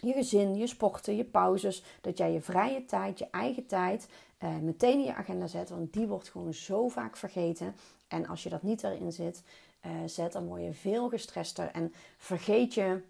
je 0.00 0.12
gezin, 0.12 0.56
je 0.56 0.66
sporten, 0.66 1.16
je 1.16 1.24
pauzes, 1.24 1.84
dat 2.00 2.18
jij 2.18 2.32
je 2.32 2.40
vrije 2.40 2.84
tijd, 2.84 3.18
je 3.18 3.28
eigen 3.30 3.66
tijd 3.66 4.08
uh, 4.42 4.56
meteen 4.56 4.98
in 4.98 5.04
je 5.04 5.14
agenda 5.14 5.46
zet. 5.46 5.70
Want 5.70 5.92
die 5.92 6.06
wordt 6.06 6.28
gewoon 6.28 6.54
zo 6.54 6.88
vaak 6.88 7.16
vergeten. 7.16 7.74
En 8.08 8.26
als 8.26 8.42
je 8.42 8.48
dat 8.48 8.62
niet 8.62 8.82
erin 8.82 9.12
zit, 9.12 9.42
uh, 9.86 9.92
zet, 10.06 10.32
dan 10.32 10.46
word 10.46 10.62
je 10.62 10.72
veel 10.72 11.08
gestrester 11.08 11.70
en 11.70 11.92
vergeet 12.16 12.74
je 12.74 13.00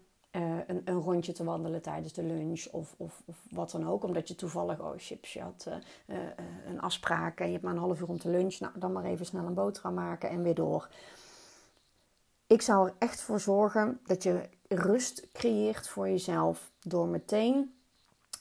een, 0.67 0.81
een, 0.85 1.01
rondje 1.01 1.31
te 1.31 1.43
wandelen 1.43 1.81
tijdens 1.81 2.13
de 2.13 2.23
lunch 2.23 2.65
of, 2.71 2.93
of, 2.97 3.21
of, 3.25 3.35
wat 3.49 3.71
dan 3.71 3.87
ook. 3.87 4.03
Omdat 4.03 4.27
je 4.27 4.35
toevallig, 4.35 4.79
oh 4.79 4.93
chips, 4.97 5.33
je 5.33 5.41
had 5.41 5.67
een 6.67 6.81
afspraak 6.81 7.39
en 7.39 7.45
je 7.45 7.51
hebt 7.51 7.63
maar 7.63 7.73
een 7.73 7.79
half 7.79 7.99
uur 7.99 8.07
om 8.07 8.19
te 8.19 8.29
lunchen. 8.29 8.63
Nou, 8.65 8.79
dan 8.79 8.91
maar 8.91 9.03
even 9.03 9.25
snel 9.25 9.45
een 9.45 9.53
boterham 9.53 9.93
maken 9.93 10.29
en 10.29 10.43
weer 10.43 10.55
door. 10.55 10.89
Ik 12.47 12.61
zou 12.61 12.87
er 12.87 12.95
echt 12.97 13.21
voor 13.21 13.39
zorgen 13.39 13.99
dat 14.05 14.23
je 14.23 14.49
rust 14.67 15.27
creëert 15.31 15.87
voor 15.87 16.09
jezelf 16.09 16.71
door 16.81 17.07
meteen 17.07 17.77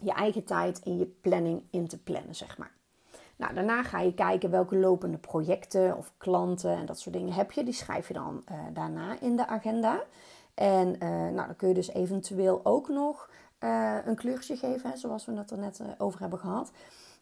je 0.00 0.12
eigen 0.12 0.44
tijd 0.44 0.78
in 0.78 0.98
je 0.98 1.06
planning 1.06 1.62
in 1.70 1.88
te 1.88 1.98
plannen, 1.98 2.34
zeg 2.34 2.58
maar. 2.58 2.75
Nou, 3.36 3.54
daarna 3.54 3.82
ga 3.82 4.00
je 4.00 4.14
kijken 4.14 4.50
welke 4.50 4.76
lopende 4.76 5.18
projecten 5.18 5.96
of 5.96 6.12
klanten 6.16 6.76
en 6.76 6.86
dat 6.86 7.00
soort 7.00 7.14
dingen 7.14 7.32
heb 7.32 7.52
je. 7.52 7.64
Die 7.64 7.74
schrijf 7.74 8.08
je 8.08 8.14
dan 8.14 8.44
uh, 8.50 8.58
daarna 8.72 9.20
in 9.20 9.36
de 9.36 9.46
agenda. 9.46 10.02
En 10.54 10.88
uh, 10.88 11.08
nou, 11.08 11.46
dan 11.46 11.56
kun 11.56 11.68
je 11.68 11.74
dus 11.74 11.92
eventueel 11.92 12.60
ook 12.62 12.88
nog 12.88 13.30
uh, 13.60 13.96
een 14.04 14.16
kleurtje 14.16 14.56
geven, 14.56 14.98
zoals 14.98 15.24
we 15.24 15.36
het 15.36 15.50
er 15.50 15.58
net 15.58 15.80
over 15.98 16.20
hebben 16.20 16.38
gehad. 16.38 16.70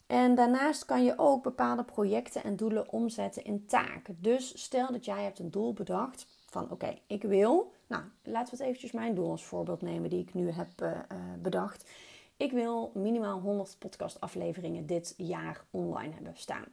En 0.07 0.35
daarnaast 0.35 0.85
kan 0.85 1.05
je 1.05 1.15
ook 1.17 1.43
bepaalde 1.43 1.85
projecten 1.85 2.45
en 2.45 2.57
doelen 2.57 2.93
omzetten 2.93 3.45
in 3.45 3.67
taken. 3.67 4.17
Dus 4.21 4.63
stel 4.63 4.93
dat 4.93 5.05
jij 5.05 5.23
hebt 5.23 5.39
een 5.39 5.51
doel 5.51 5.73
bedacht 5.73 6.27
van 6.51 6.71
oké, 6.71 6.99
ik 7.07 7.23
wil, 7.23 7.73
nou 7.87 8.03
laten 8.23 8.51
we 8.51 8.57
het 8.57 8.67
eventjes 8.67 8.93
mijn 8.93 9.15
doel 9.15 9.31
als 9.31 9.45
voorbeeld 9.45 9.83
nemen 9.83 10.11
die 10.11 10.21
ik 10.21 10.35
nu 10.35 10.51
heb 10.51 11.05
bedacht. 11.43 11.91
Ik 12.37 12.53
wil 12.53 12.91
minimaal 12.95 13.41
100 13.41 13.79
podcastafleveringen 13.79 14.87
dit 14.87 15.15
jaar 15.17 15.65
online 15.71 16.15
hebben 16.15 16.37
staan. 16.37 16.65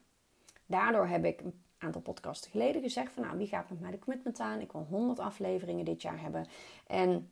Daardoor 0.65 1.07
heb 1.07 1.25
ik 1.25 1.41
een 1.41 1.63
aantal 1.77 2.01
podcasts 2.01 2.47
geleden 2.47 2.81
gezegd 2.81 3.13
van 3.13 3.23
nou, 3.23 3.37
wie 3.37 3.47
gaat 3.47 3.69
met 3.69 3.79
mij 3.79 3.91
de 3.91 3.99
commitment 3.99 4.39
aan? 4.39 4.61
Ik 4.61 4.71
wil 4.71 4.85
100 4.89 5.19
afleveringen 5.19 5.85
dit 5.85 6.01
jaar 6.01 6.21
hebben. 6.21 6.47
En 6.87 7.29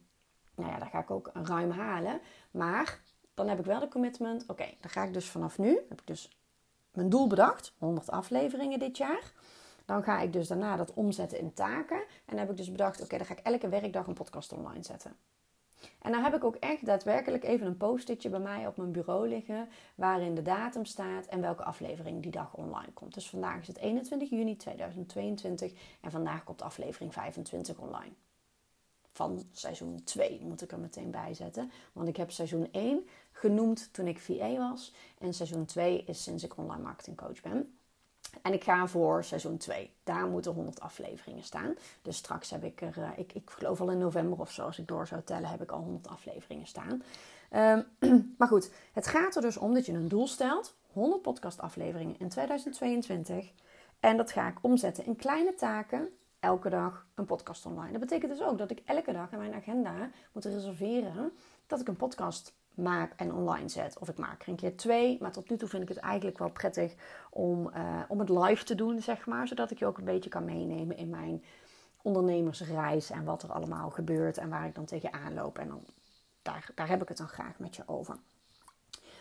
nou 0.56 0.70
ja, 0.70 0.80
daar 0.80 0.90
ga 0.90 1.00
ik 1.00 1.12
ook 1.12 1.30
ruim 1.34 1.72
halen. 1.72 2.20
Maar 2.52 3.02
dan 3.34 3.48
heb 3.48 3.60
ik 3.60 3.66
wel 3.66 3.80
de 3.80 3.88
commitment. 3.88 4.44
Oké, 4.48 4.66
dan 4.80 4.90
ga 4.90 5.04
ik 5.04 5.14
dus 5.14 5.30
vanaf 5.30 5.58
nu, 5.58 5.80
heb 5.90 6.02
ik 6.02 6.08
dus 6.08 6.30
mijn 6.94 7.10
doel 7.10 7.28
bedacht, 7.28 7.74
100 7.78 8.10
afleveringen 8.10 8.80
dit 8.80 8.98
jaar. 8.98 9.34
Dan 9.86 10.04
ga 10.04 10.20
ik 10.20 10.34
dus 10.34 10.48
daarna 10.48 10.76
dat 10.76 10.94
omzetten 10.94 11.40
in 11.40 11.54
taken. 11.54 12.04
En 12.26 12.38
heb 12.38 12.50
ik 12.50 12.58
dus 12.58 12.72
bedacht, 12.72 13.02
oké, 13.02 13.18
dan 13.18 13.26
ga 13.26 13.34
ik 13.38 13.46
elke 13.46 13.70
werkdag 13.70 14.08
een 14.08 14.14
podcast 14.14 14.54
online 14.54 14.84
zetten. 14.84 15.16
En 16.10 16.16
dan 16.16 16.24
heb 16.24 16.36
ik 16.36 16.44
ook 16.44 16.56
echt 16.56 16.86
daadwerkelijk 16.86 17.44
even 17.44 17.68
een 17.68 17.78
post-itje 17.78 18.30
bij 18.30 18.40
mij 18.40 18.68
op 18.68 18.78
mijn 18.78 18.92
bureau 18.92 19.28
liggen. 19.28 19.70
Waarin 19.96 20.36
de 20.36 20.42
datum 20.42 20.86
staat 20.86 21.26
en 21.26 21.42
welke 21.42 21.64
aflevering 21.64 22.22
die 22.22 22.32
dag 22.32 22.54
online 22.54 22.92
komt. 22.94 23.14
Dus 23.14 23.30
vandaag 23.30 23.62
is 23.62 23.68
het 23.68 23.78
21 23.78 24.30
juni 24.30 24.56
2022 24.56 25.74
en 26.02 26.12
vandaag 26.12 26.44
komt 26.44 26.62
aflevering 26.62 27.14
25 27.14 27.78
online. 27.78 28.14
Van 29.12 29.44
seizoen 29.52 30.04
2 30.04 30.42
moet 30.44 30.62
ik 30.62 30.72
er 30.72 30.80
meteen 30.80 31.12
bij 31.12 31.34
zetten. 31.34 31.72
Want 31.94 32.08
ik 32.08 32.18
heb 32.18 32.32
seizoen 32.32 32.72
1 32.72 33.08
genoemd 33.32 33.94
toen 33.94 34.08
ik 34.08 34.20
VA 34.20 34.58
was. 34.58 34.94
En 35.18 35.34
seizoen 35.34 35.66
2 35.66 36.04
is 36.04 36.24
sinds 36.24 36.44
ik 36.44 36.58
online 36.58 36.84
marketingcoach 36.84 37.42
ben. 37.42 37.79
En 38.42 38.54
ik 38.54 38.64
ga 38.64 38.88
voor 38.88 39.24
seizoen 39.24 39.58
2. 39.58 39.94
Daar 40.04 40.28
moeten 40.28 40.54
100 40.54 40.80
afleveringen 40.80 41.44
staan. 41.44 41.76
Dus 42.02 42.18
straks 42.18 42.50
heb 42.50 42.64
ik 42.64 42.82
er, 42.82 42.98
uh, 42.98 43.10
ik, 43.16 43.34
ik 43.34 43.50
geloof 43.50 43.82
al 43.82 43.92
in 43.92 43.98
november 43.98 44.40
of 44.40 44.52
zo, 44.52 44.66
als 44.66 44.80
ik 44.80 44.88
door 44.88 45.08
zou 45.08 45.22
tellen, 45.22 45.50
heb 45.50 45.62
ik 45.62 45.72
al 45.72 45.80
100 45.80 46.08
afleveringen 46.08 46.68
staan. 46.68 47.04
Um, 47.56 47.86
maar 48.38 48.48
goed, 48.48 48.72
het 48.94 49.08
gaat 49.08 49.36
er 49.36 49.42
dus 49.42 49.58
om 49.58 49.74
dat 49.74 49.86
je 49.86 49.94
een 49.94 50.08
doel 50.08 50.28
stelt: 50.28 50.76
100 50.92 51.22
podcastafleveringen 51.22 52.20
in 52.20 52.30
2022. 52.30 53.52
En 54.00 54.18
dat 54.18 54.32
ga 54.32 54.48
ik 54.48 54.58
omzetten 54.62 55.06
in 55.06 55.16
kleine 55.16 55.54
taken. 55.54 56.10
Elke 56.40 56.70
dag 56.70 57.06
een 57.16 57.26
podcast 57.26 57.66
online. 57.66 57.92
Dat 57.92 58.00
betekent 58.00 58.32
dus 58.32 58.42
ook 58.42 58.58
dat 58.58 58.72
ik 58.72 58.82
elke 58.86 59.12
dag 59.12 59.32
in 59.32 59.38
mijn 59.38 59.54
agenda 59.54 60.10
moet 60.32 60.46
reserveren 60.46 61.32
dat 61.68 61.80
ik 61.80 61.88
een 61.88 61.96
podcast 61.96 62.54
maak 62.74 63.14
en 63.16 63.34
online 63.34 63.70
zet. 63.70 64.00
Of 64.00 64.10
ik 64.10 64.18
maak 64.18 64.42
er 64.42 64.50
een 64.50 64.56
keer 64.56 64.78
twee. 64.78 65.18
Maar 65.22 65.32
tot 65.32 65.50
nu 65.50 65.58
toe 65.58 65.68
vind 65.68 65.84
ik 65.84 65.90
het 65.90 65.98
eigenlijk 65.98 66.38
wel 66.38 66.52
prettig 66.52 66.94
om, 67.30 67.72
uh, 67.76 68.02
om 68.08 68.20
het 68.20 68.30
live 68.30 68.64
te 68.64 68.76
doen, 68.76 69.02
zeg 69.02 69.26
maar. 69.26 69.48
Zodat 69.48 69.72
ik 69.72 69.80
je 69.80 69.86
ook 69.86 69.98
een 69.98 70.04
beetje 70.04 70.30
kan 70.30 70.46
meenemen 70.46 70.98
in 70.98 71.10
mijn 71.10 71.44
ondernemersreis. 72.02 73.10
En 73.10 73.24
wat 73.24 73.44
er 73.44 73.52
allemaal 73.52 73.90
gebeurt 73.90 74.38
en 74.38 74.50
waar 74.50 74.66
ik 74.66 74.76
dan 74.76 74.86
tegenaan 74.86 75.34
loop. 75.34 75.58
En 75.58 75.68
dan, 75.68 75.84
daar, 76.42 76.70
daar 76.76 76.88
heb 76.88 77.02
ik 77.02 77.08
het 77.08 77.18
dan 77.18 77.28
graag 77.28 77.60
met 77.60 77.76
je 77.76 77.84
over. 77.86 78.18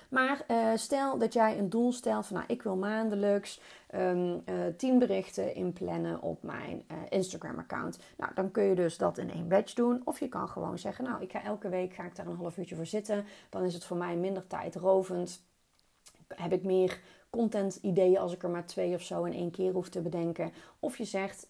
Maar 0.09 0.45
uh, 0.49 0.73
stel 0.75 1.19
dat 1.19 1.33
jij 1.33 1.59
een 1.59 1.71
doel 1.71 1.93
stelt 1.93 2.27
van 2.27 2.37
nou, 2.37 2.49
ik 2.49 2.62
wil 2.62 2.77
maandelijks 2.77 3.61
um, 3.95 4.43
uh, 4.49 4.67
10 4.77 4.99
berichten 4.99 5.55
inplannen 5.55 6.23
op 6.23 6.43
mijn 6.43 6.85
uh, 6.91 6.97
Instagram 7.09 7.59
account. 7.59 7.99
Nou, 8.17 8.35
dan 8.35 8.50
kun 8.50 8.62
je 8.62 8.75
dus 8.75 8.97
dat 8.97 9.19
in 9.19 9.31
één 9.33 9.49
batch 9.49 9.73
doen. 9.73 10.03
Of 10.05 10.21
je 10.21 10.29
kan 10.29 10.49
gewoon 10.49 10.79
zeggen, 10.79 11.05
nou, 11.05 11.23
ik 11.23 11.31
ga 11.31 11.45
elke 11.45 11.69
week 11.69 11.95
ga 11.95 12.05
ik 12.05 12.17
daar 12.17 12.27
een 12.27 12.37
half 12.37 12.57
uurtje 12.57 12.77
voor 12.77 12.87
zitten. 12.87 13.25
Dan 13.50 13.65
is 13.65 13.75
het 13.75 13.85
voor 13.85 13.97
mij 13.97 14.17
minder 14.17 14.47
tijdrovend. 14.47 15.43
Heb 16.35 16.53
ik 16.53 16.65
meer 16.65 17.00
content 17.31 17.77
ideeën 17.77 18.19
als 18.19 18.33
ik 18.33 18.43
er 18.43 18.50
maar 18.50 18.67
twee 18.67 18.95
of 18.95 19.03
zo 19.03 19.25
in 19.25 19.33
één 19.33 19.50
keer 19.50 19.73
hoef 19.73 19.88
te 19.88 20.00
bedenken. 20.00 20.53
Of 20.79 20.99
je 20.99 21.05
zegt 21.05 21.49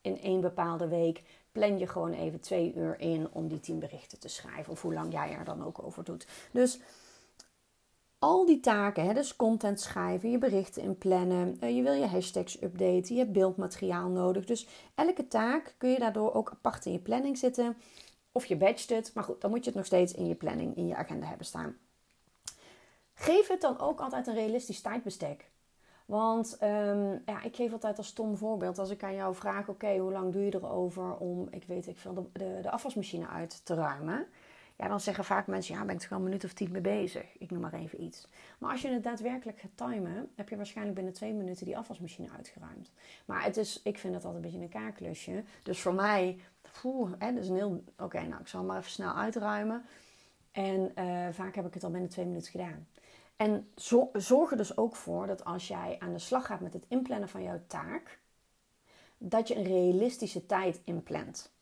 in 0.00 0.20
één 0.20 0.40
bepaalde 0.40 0.88
week 0.88 1.22
plan 1.52 1.78
je 1.78 1.86
gewoon 1.86 2.12
even 2.12 2.40
twee 2.40 2.74
uur 2.74 3.00
in 3.00 3.28
om 3.32 3.48
die 3.48 3.60
tien 3.60 3.78
berichten 3.78 4.20
te 4.20 4.28
schrijven. 4.28 4.72
Of 4.72 4.82
hoe 4.82 4.94
lang 4.94 5.12
jij 5.12 5.32
er 5.32 5.44
dan 5.44 5.64
ook 5.64 5.82
over 5.82 6.04
doet. 6.04 6.26
Dus 6.50 6.80
al 8.18 8.46
die 8.46 8.60
taken, 8.60 9.04
hè, 9.04 9.14
dus 9.14 9.36
content 9.36 9.80
schrijven, 9.80 10.30
je 10.30 10.38
berichten 10.38 10.82
inplannen, 10.82 11.58
uh, 11.60 11.76
je 11.76 11.82
wil 11.82 11.92
je 11.92 12.06
hashtags 12.06 12.62
updaten, 12.62 13.14
je 13.14 13.20
hebt 13.20 13.32
beeldmateriaal 13.32 14.08
nodig. 14.08 14.44
Dus 14.44 14.66
elke 14.94 15.28
taak 15.28 15.74
kun 15.78 15.90
je 15.90 15.98
daardoor 15.98 16.34
ook 16.34 16.50
apart 16.50 16.86
in 16.86 16.92
je 16.92 16.98
planning 16.98 17.38
zitten. 17.38 17.76
Of 18.32 18.46
je 18.46 18.56
batcht 18.56 18.88
het, 18.88 19.10
maar 19.14 19.24
goed, 19.24 19.40
dan 19.40 19.50
moet 19.50 19.64
je 19.64 19.70
het 19.70 19.74
nog 19.78 19.86
steeds 19.86 20.14
in 20.14 20.26
je 20.26 20.34
planning, 20.34 20.76
in 20.76 20.86
je 20.86 20.96
agenda 20.96 21.26
hebben 21.26 21.46
staan. 21.46 21.76
Geef 23.14 23.48
het 23.48 23.60
dan 23.60 23.78
ook 23.78 24.00
altijd 24.00 24.26
een 24.26 24.34
realistisch 24.34 24.80
tijdbestek. 24.80 25.50
Want 26.06 26.58
um, 26.62 27.22
ja, 27.26 27.42
ik 27.42 27.56
geef 27.56 27.72
altijd 27.72 27.98
als 27.98 28.06
stom 28.06 28.36
voorbeeld. 28.36 28.78
Als 28.78 28.90
ik 28.90 29.02
aan 29.02 29.14
jou 29.14 29.34
vraag, 29.34 29.68
oké, 29.68 29.96
hoe 29.96 30.12
lang 30.12 30.32
doe 30.32 30.44
je 30.44 30.54
erover 30.54 31.16
om, 31.16 31.48
ik 31.50 31.64
weet 31.64 31.86
ik 31.86 31.98
veel, 31.98 32.14
de, 32.14 32.22
de, 32.32 32.58
de 32.62 32.70
afwasmachine 32.70 33.28
uit 33.28 33.60
te 33.64 33.74
ruimen? 33.74 34.26
Ja, 34.76 34.88
dan 34.88 35.00
zeggen 35.00 35.24
vaak 35.24 35.46
mensen, 35.46 35.74
ja, 35.74 35.84
ben 35.84 35.94
ik 35.94 36.00
toch 36.00 36.08
wel 36.08 36.18
een 36.18 36.24
minuut 36.24 36.44
of 36.44 36.52
tien 36.52 36.70
mee 36.70 36.80
bezig. 36.80 37.38
Ik 37.38 37.50
noem 37.50 37.60
maar 37.60 37.72
even 37.72 38.02
iets. 38.02 38.28
Maar 38.58 38.70
als 38.70 38.82
je 38.82 38.88
het 38.88 39.02
daadwerkelijk 39.02 39.58
gaat 39.58 39.90
timen, 39.90 40.30
heb 40.34 40.48
je 40.48 40.56
waarschijnlijk 40.56 40.96
binnen 40.96 41.14
twee 41.14 41.32
minuten 41.32 41.64
die 41.64 41.76
afwasmachine 41.76 42.28
uitgeruimd. 42.36 42.92
Maar 43.24 43.44
het 43.44 43.56
is, 43.56 43.80
ik 43.82 43.98
vind 43.98 44.14
het 44.14 44.24
altijd 44.24 44.44
een 44.44 44.50
beetje 44.50 44.64
een 44.64 44.82
kaakklusje. 44.82 45.44
Dus 45.62 45.80
voor 45.80 45.94
mij, 45.94 46.40
poeh, 46.80 47.10
hè, 47.18 47.34
dus 47.34 47.48
een 47.48 47.54
heel, 47.54 47.84
oké, 47.98 48.20
nou, 48.20 48.40
ik 48.40 48.48
zal 48.48 48.64
maar 48.64 48.78
even 48.78 48.90
snel 48.90 49.14
uitruimen. 49.14 49.84
En 50.52 50.92
uh, 50.98 51.28
vaak 51.30 51.54
heb 51.54 51.66
ik 51.66 51.74
het 51.74 51.84
al 51.84 51.90
binnen 51.90 52.10
twee 52.10 52.26
minuten 52.26 52.50
gedaan. 52.50 52.86
En 53.36 53.68
zorg 54.14 54.50
er 54.50 54.56
dus 54.56 54.76
ook 54.76 54.96
voor 54.96 55.26
dat 55.26 55.44
als 55.44 55.68
jij 55.68 55.96
aan 55.98 56.12
de 56.12 56.18
slag 56.18 56.46
gaat 56.46 56.60
met 56.60 56.72
het 56.72 56.84
inplannen 56.88 57.28
van 57.28 57.42
jouw 57.42 57.60
taak, 57.66 58.18
dat 59.18 59.48
je 59.48 59.56
een 59.56 59.64
realistische 59.64 60.46
tijd 60.46 60.80
inplant. 60.84 61.54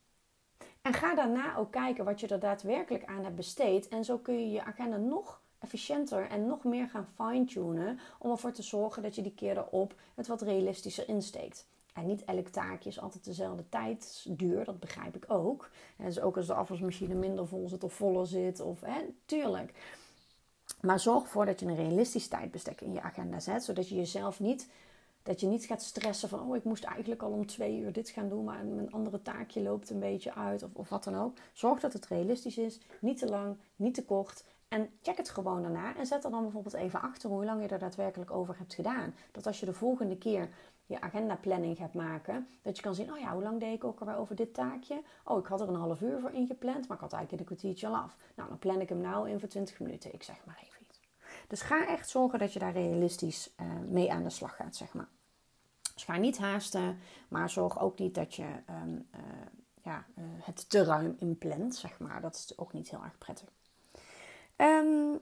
En 0.85 0.93
ga 0.93 1.15
daarna 1.15 1.57
ook 1.57 1.71
kijken 1.71 2.05
wat 2.05 2.21
je 2.21 2.27
er 2.27 2.39
daadwerkelijk 2.39 3.05
aan 3.05 3.25
hebt 3.25 3.37
besteed. 3.37 3.89
En 3.89 4.05
zo 4.05 4.19
kun 4.19 4.35
je 4.35 4.51
je 4.51 4.65
agenda 4.65 4.97
nog 4.97 5.41
efficiënter 5.59 6.29
en 6.29 6.47
nog 6.47 6.65
meer 6.65 6.89
gaan 6.89 7.07
fine-tunen. 7.15 7.99
Om 8.19 8.31
ervoor 8.31 8.53
te 8.53 8.63
zorgen 8.63 9.03
dat 9.03 9.15
je 9.15 9.23
die 9.23 9.35
keer 9.35 9.57
erop 9.57 9.95
het 10.15 10.27
wat 10.27 10.43
realistischer 10.43 11.09
insteekt. 11.09 11.67
En 11.93 12.07
niet 12.07 12.25
elk 12.25 12.49
taakje 12.49 12.89
is 12.89 13.01
altijd 13.01 13.25
dezelfde 13.25 13.69
tijdsduur, 13.69 14.65
dat 14.65 14.81
begrijp 14.81 15.17
ik 15.17 15.25
ook. 15.29 15.71
En 15.97 16.05
dus 16.05 16.21
ook 16.21 16.37
als 16.37 16.47
de 16.47 16.55
afwasmachine 16.55 17.15
minder 17.15 17.49
vol 17.49 17.69
zit 17.69 17.85
of 17.85 17.93
voller 17.93 18.27
zit, 18.27 18.61
of 18.61 18.81
hè, 18.81 19.01
tuurlijk. 19.27 19.73
Maar 20.81 21.01
zorg 21.01 21.23
ervoor 21.23 21.47
dat 21.47 21.61
je 21.61 21.67
een 21.67 21.77
realistisch 21.77 22.29
tijdbestek 22.29 22.81
in 22.81 22.93
je 22.93 23.03
agenda 23.03 23.41
zet, 23.41 23.65
zodat 23.65 23.89
je 23.89 23.95
jezelf 23.95 24.41
niet 24.41 24.69
dat 25.25 25.41
je 25.41 25.47
niet 25.47 25.65
gaat 25.65 25.83
stressen 25.83 26.29
van, 26.29 26.41
oh, 26.41 26.57
ik 26.57 26.65
moest 26.65 26.85
eigenlijk 26.85 27.23
al 27.23 27.31
om 27.31 27.47
twee 27.47 27.79
uur 27.79 27.93
dit 27.93 28.09
gaan 28.09 28.29
doen, 28.29 28.45
maar 28.45 28.65
mijn 28.65 28.93
andere 28.93 29.23
taakje 29.23 29.63
loopt 29.63 29.91
een 29.91 29.99
beetje 29.99 30.35
uit 30.35 30.63
of, 30.63 30.71
of 30.73 30.89
wat 30.89 31.05
dan 31.05 31.15
ook. 31.15 31.37
Zorg 31.53 31.81
dat 31.81 31.93
het 31.93 32.07
realistisch 32.07 32.59
is, 32.59 32.81
niet 33.01 33.19
te 33.19 33.29
lang, 33.29 33.57
niet 33.77 33.95
te 33.95 34.05
kort. 34.05 34.45
En 34.69 34.91
check 35.03 35.17
het 35.17 35.31
gewoon 35.31 35.63
daarna 35.63 35.97
en 35.97 36.07
zet 36.07 36.25
er 36.25 36.31
dan 36.31 36.43
bijvoorbeeld 36.43 36.75
even 36.75 37.01
achter 37.01 37.31
hoe 37.31 37.45
lang 37.45 37.63
je 37.63 37.69
er 37.69 37.79
daadwerkelijk 37.79 38.31
over 38.31 38.59
hebt 38.59 38.75
gedaan. 38.75 39.15
Dat 39.33 39.47
als 39.47 39.61
je 39.61 39.67
de 39.67 39.73
volgende 39.73 40.19
keer 40.19 40.49
je 40.87 41.01
agenda 41.01 41.37
planning 41.37 41.77
gaat 41.77 41.95
maken, 41.95 42.49
dat 42.63 42.77
je 42.77 42.83
kan 42.83 42.95
zien, 42.95 43.13
oh 43.13 43.19
ja, 43.19 43.33
hoe 43.33 43.43
lang 43.43 43.61
deed 43.61 43.75
ik 43.75 43.85
ook 43.85 44.01
alweer 44.01 44.17
over 44.17 44.37
dit 44.37 44.55
taakje? 44.55 45.03
Oh, 45.25 45.39
ik 45.39 45.47
had 45.47 45.61
er 45.61 45.69
een 45.69 45.75
half 45.75 46.01
uur 46.01 46.21
voor 46.21 46.33
ingepland, 46.33 46.89
maar 46.89 46.97
ik 46.97 47.03
had 47.03 47.13
eigenlijk 47.13 47.43
een 47.43 47.57
kwartiertje 47.57 47.87
al 47.87 47.97
af. 47.97 48.17
Nou, 48.35 48.49
dan 48.49 48.59
plan 48.59 48.81
ik 48.81 48.89
hem 48.89 49.01
nou 49.01 49.31
in 49.31 49.41
voor 49.41 49.49
20 49.49 49.81
minuten, 49.81 50.15
ik 50.15 50.23
zeg 50.23 50.45
maar 50.47 50.59
even. 50.65 50.84
Dus 51.49 51.61
ga 51.61 51.87
echt 51.87 52.09
zorgen 52.09 52.39
dat 52.39 52.53
je 52.53 52.59
daar 52.59 52.73
realistisch 52.73 53.51
uh, 53.61 53.67
mee 53.89 54.13
aan 54.13 54.23
de 54.23 54.31
slag 54.31 54.57
gaat, 54.57 54.77
zeg 54.77 54.93
maar. 54.95 55.09
Dus 55.95 56.05
ga 56.05 56.17
niet 56.17 56.39
haasten, 56.39 56.99
maar 57.29 57.51
zorg 57.51 57.81
ook 57.81 57.99
niet 57.99 58.15
dat 58.15 58.35
je 58.35 58.47
um, 58.83 59.09
uh, 59.15 59.21
ja, 59.83 60.05
uh, 60.19 60.25
het 60.41 60.71
te 60.71 60.85
ruim 60.85 61.17
inplant, 61.19 61.75
zeg 61.75 61.99
maar. 61.99 62.21
Dat 62.21 62.35
is 62.35 62.59
ook 62.59 62.73
niet 62.73 62.91
heel 62.91 63.03
erg 63.05 63.19
prettig. 63.19 63.49
Um, 64.57 65.21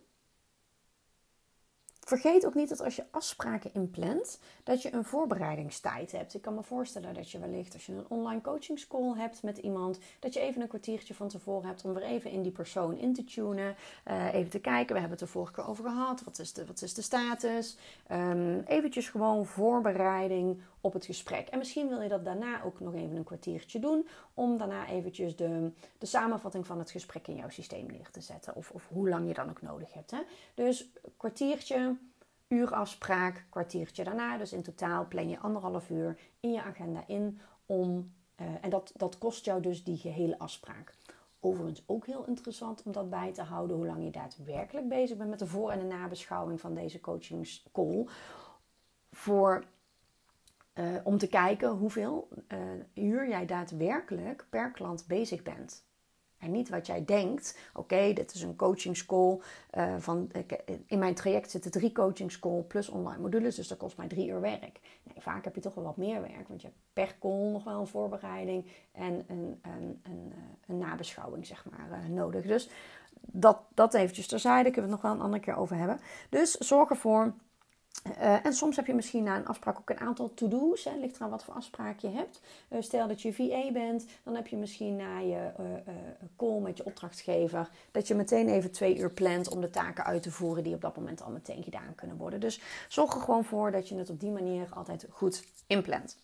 vergeet 2.04 2.46
ook 2.46 2.54
niet 2.54 2.68
dat 2.68 2.80
als 2.80 2.96
je 2.96 3.04
afspraken 3.10 3.74
inplant, 3.74 4.40
dat 4.64 4.82
je 4.82 4.94
een 4.94 5.04
voorbereidingstijd 5.04 6.12
hebt. 6.12 6.34
Ik 6.34 6.42
kan 6.42 6.54
me 6.54 6.62
voorstellen 6.62 7.14
dat 7.14 7.30
je 7.30 7.38
wellicht 7.38 7.74
als 7.74 7.86
je 7.86 7.92
een 7.92 8.06
online 8.08 8.40
coachingscall 8.40 9.14
hebt 9.16 9.42
met 9.42 9.58
iemand, 9.58 9.98
dat 10.18 10.34
je 10.34 10.40
even 10.40 10.62
een 10.62 10.68
kwartiertje 10.68 11.14
van 11.14 11.28
tevoren 11.28 11.66
hebt 11.68 11.84
om 11.84 11.94
weer 11.94 12.02
even 12.02 12.30
in 12.30 12.42
die 12.42 12.52
persoon 12.52 12.96
in 12.96 13.14
te 13.14 13.24
tunen. 13.24 13.74
Uh, 14.08 14.34
even 14.34 14.50
te 14.50 14.60
kijken, 14.60 14.94
we 14.94 15.00
hebben 15.00 15.18
het 15.18 15.20
er 15.20 15.32
vorige 15.32 15.52
keer 15.52 15.68
over 15.68 15.84
gehad. 15.84 16.24
Wat 16.24 16.38
is 16.38 16.52
de, 16.52 16.66
wat 16.66 16.82
is 16.82 16.94
de 16.94 17.02
status? 17.02 17.76
Um, 18.12 18.62
eventjes 18.66 19.08
gewoon 19.08 19.46
voorbereiding 19.46 20.60
op 20.82 20.92
het 20.92 21.04
gesprek. 21.04 21.48
En 21.48 21.58
misschien 21.58 21.88
wil 21.88 22.00
je 22.00 22.08
dat 22.08 22.24
daarna 22.24 22.62
ook 22.62 22.80
nog 22.80 22.94
even 22.94 23.16
een 23.16 23.24
kwartiertje 23.24 23.78
doen. 23.78 24.08
Om 24.34 24.58
daarna 24.58 24.88
eventjes 24.88 25.36
de, 25.36 25.70
de 25.98 26.06
samenvatting 26.06 26.66
van 26.66 26.78
het 26.78 26.90
gesprek 26.90 27.28
in 27.28 27.36
jouw 27.36 27.48
systeem 27.48 27.86
neer 27.86 28.10
te 28.10 28.20
zetten. 28.20 28.54
Of, 28.54 28.70
of 28.70 28.88
hoe 28.88 29.08
lang 29.08 29.28
je 29.28 29.34
dan 29.34 29.50
ook 29.50 29.62
nodig 29.62 29.92
hebt. 29.92 30.10
Hè? 30.10 30.18
Dus 30.54 30.90
kwartiertje, 31.16 31.96
uurafspraak, 32.48 33.46
kwartiertje 33.48 34.04
daarna. 34.04 34.38
Dus 34.38 34.52
in 34.52 34.62
totaal 34.62 35.08
plan 35.08 35.28
je 35.28 35.38
anderhalf 35.38 35.90
uur 35.90 36.18
in 36.40 36.52
je 36.52 36.62
agenda 36.62 37.04
in 37.06 37.40
om... 37.66 38.12
Uh, 38.40 38.46
en 38.60 38.70
dat, 38.70 38.92
dat 38.96 39.18
kost 39.18 39.44
jou 39.44 39.62
dus 39.62 39.84
die 39.84 39.96
gehele 39.96 40.38
afspraak. 40.38 40.94
Overigens 41.40 41.82
ook 41.86 42.06
heel 42.06 42.24
interessant 42.26 42.82
om 42.82 42.92
dat 42.92 43.10
bij 43.10 43.32
te 43.32 43.42
houden 43.42 43.76
hoe 43.76 43.86
lang 43.86 44.04
je 44.04 44.10
daadwerkelijk 44.10 44.88
bezig 44.88 45.16
bent 45.16 45.30
met 45.30 45.38
de 45.38 45.46
voor- 45.46 45.70
en 45.70 45.78
de 45.78 45.84
nabeschouwing 45.94 46.60
van 46.60 46.74
deze 46.74 47.00
coachingscall. 47.00 48.06
Voor 49.10 49.64
uh, 50.74 50.84
om 51.02 51.18
te 51.18 51.28
kijken 51.28 51.70
hoeveel 51.70 52.28
uh, 52.48 53.04
uur 53.04 53.28
jij 53.28 53.46
daadwerkelijk 53.46 54.46
per 54.50 54.70
klant 54.70 55.04
bezig 55.06 55.42
bent. 55.42 55.84
En 56.38 56.50
niet 56.50 56.68
wat 56.68 56.86
jij 56.86 57.04
denkt, 57.04 57.58
oké, 57.74 58.12
dit 58.12 58.34
is 58.34 58.42
een 58.42 58.56
coachingscall. 58.56 59.40
Uh, 59.74 59.94
van, 59.98 60.30
in 60.86 60.98
mijn 60.98 61.14
traject 61.14 61.50
zitten 61.50 61.70
drie 61.70 61.92
coachingscall 61.92 62.62
plus 62.62 62.88
online 62.88 63.20
modules, 63.20 63.54
dus 63.54 63.68
dat 63.68 63.78
kost 63.78 63.96
mij 63.96 64.08
drie 64.08 64.28
uur 64.28 64.40
werk. 64.40 64.80
Nee, 65.02 65.16
vaak 65.18 65.44
heb 65.44 65.54
je 65.54 65.60
toch 65.60 65.74
wel 65.74 65.84
wat 65.84 65.96
meer 65.96 66.20
werk, 66.20 66.48
want 66.48 66.60
je 66.60 66.66
hebt 66.66 66.80
per 66.92 67.16
call 67.20 67.50
nog 67.50 67.64
wel 67.64 67.80
een 67.80 67.86
voorbereiding 67.86 68.66
en 68.92 69.24
een, 69.26 69.60
een, 69.62 70.02
een, 70.66 70.78
nabeschouwing, 70.78 71.46
zeg 71.46 71.64
maar, 71.70 72.10
nodig. 72.10 72.46
Dus 72.46 72.70
dat, 73.20 73.58
dat 73.74 73.94
eventjes 73.94 74.26
terzijde, 74.26 74.70
kunnen 74.70 74.90
we 74.90 74.96
het 74.96 75.02
nog 75.02 75.10
wel 75.10 75.20
een 75.20 75.26
andere 75.26 75.42
keer 75.42 75.56
over 75.56 75.76
hebben. 75.76 76.00
Dus 76.28 76.52
zorg 76.52 76.90
ervoor 76.90 77.34
uh, 78.06 78.46
en 78.46 78.52
soms 78.52 78.76
heb 78.76 78.86
je 78.86 78.94
misschien 78.94 79.22
na 79.22 79.36
een 79.36 79.46
afspraak 79.46 79.78
ook 79.78 79.90
een 79.90 80.00
aantal 80.00 80.34
to-do's. 80.34 80.84
Het 80.84 80.96
ligt 81.00 81.16
eraan 81.16 81.30
wat 81.30 81.44
voor 81.44 81.54
afspraak 81.54 81.98
je 81.98 82.08
hebt. 82.08 82.40
Uh, 82.70 82.80
stel 82.80 83.08
dat 83.08 83.22
je 83.22 83.32
VA 83.32 83.72
bent, 83.72 84.06
dan 84.22 84.34
heb 84.34 84.46
je 84.46 84.56
misschien 84.56 84.96
na 84.96 85.18
je 85.18 85.50
uh, 85.60 85.66
call 86.36 86.60
met 86.60 86.76
je 86.76 86.84
opdrachtgever... 86.84 87.70
dat 87.90 88.08
je 88.08 88.14
meteen 88.14 88.48
even 88.48 88.72
twee 88.72 88.98
uur 88.98 89.10
plant 89.10 89.48
om 89.48 89.60
de 89.60 89.70
taken 89.70 90.04
uit 90.04 90.22
te 90.22 90.30
voeren... 90.30 90.64
die 90.64 90.74
op 90.74 90.80
dat 90.80 90.96
moment 90.96 91.22
al 91.22 91.30
meteen 91.30 91.62
gedaan 91.62 91.94
kunnen 91.94 92.16
worden. 92.16 92.40
Dus 92.40 92.60
zorg 92.88 93.14
er 93.14 93.20
gewoon 93.20 93.44
voor 93.44 93.70
dat 93.70 93.88
je 93.88 93.94
het 93.94 94.10
op 94.10 94.20
die 94.20 94.30
manier 94.30 94.68
altijd 94.74 95.06
goed 95.10 95.44
inplant. 95.66 96.16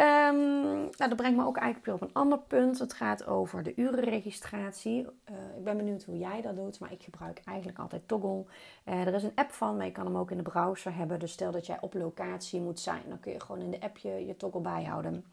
Um, 0.00 0.80
nou, 0.80 1.08
dat 1.08 1.16
brengt 1.16 1.36
me 1.36 1.46
ook 1.46 1.56
eigenlijk 1.56 1.86
weer 1.86 1.94
op 1.94 2.02
een 2.02 2.12
ander 2.12 2.38
punt. 2.38 2.78
Het 2.78 2.92
gaat 2.92 3.26
over 3.26 3.62
de 3.62 3.72
urenregistratie. 3.76 5.02
Uh, 5.02 5.56
ik 5.56 5.64
ben 5.64 5.76
benieuwd 5.76 6.04
hoe 6.04 6.18
jij 6.18 6.40
dat 6.40 6.56
doet, 6.56 6.80
maar 6.80 6.92
ik 6.92 7.02
gebruik 7.02 7.40
eigenlijk 7.44 7.78
altijd 7.78 8.08
Toggle. 8.08 8.44
Uh, 8.84 9.06
er 9.06 9.14
is 9.14 9.22
een 9.22 9.32
app 9.34 9.50
van, 9.50 9.76
maar 9.76 9.86
je 9.86 9.92
kan 9.92 10.04
hem 10.04 10.16
ook 10.16 10.30
in 10.30 10.36
de 10.36 10.42
browser 10.42 10.94
hebben. 10.94 11.18
Dus 11.18 11.32
stel 11.32 11.50
dat 11.50 11.66
jij 11.66 11.78
op 11.80 11.94
locatie 11.94 12.60
moet 12.60 12.80
zijn, 12.80 13.02
dan 13.08 13.20
kun 13.20 13.32
je 13.32 13.40
gewoon 13.40 13.60
in 13.60 13.70
de 13.70 13.80
app 13.80 13.98
je, 13.98 14.34
Toggle 14.36 14.60
bijhouden. 14.60 15.24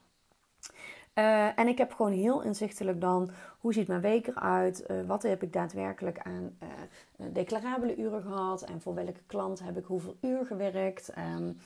Uh, 1.15 1.59
en 1.59 1.67
ik 1.67 1.77
heb 1.77 1.93
gewoon 1.93 2.11
heel 2.11 2.41
inzichtelijk 2.41 3.01
dan 3.01 3.29
hoe 3.59 3.73
ziet 3.73 3.87
mijn 3.87 4.01
week 4.01 4.27
eruit, 4.27 4.83
uh, 4.87 5.01
wat 5.07 5.23
heb 5.23 5.43
ik 5.43 5.53
daadwerkelijk 5.53 6.19
aan 6.19 6.57
declarabele 7.17 7.97
uren 7.97 8.21
gehad 8.21 8.61
en 8.61 8.81
voor 8.81 8.93
welke 8.93 9.23
klant 9.25 9.63
heb 9.63 9.77
ik 9.77 9.85
hoeveel 9.85 10.17
uur 10.21 10.45
gewerkt. 10.45 11.11
Um, 11.17 11.57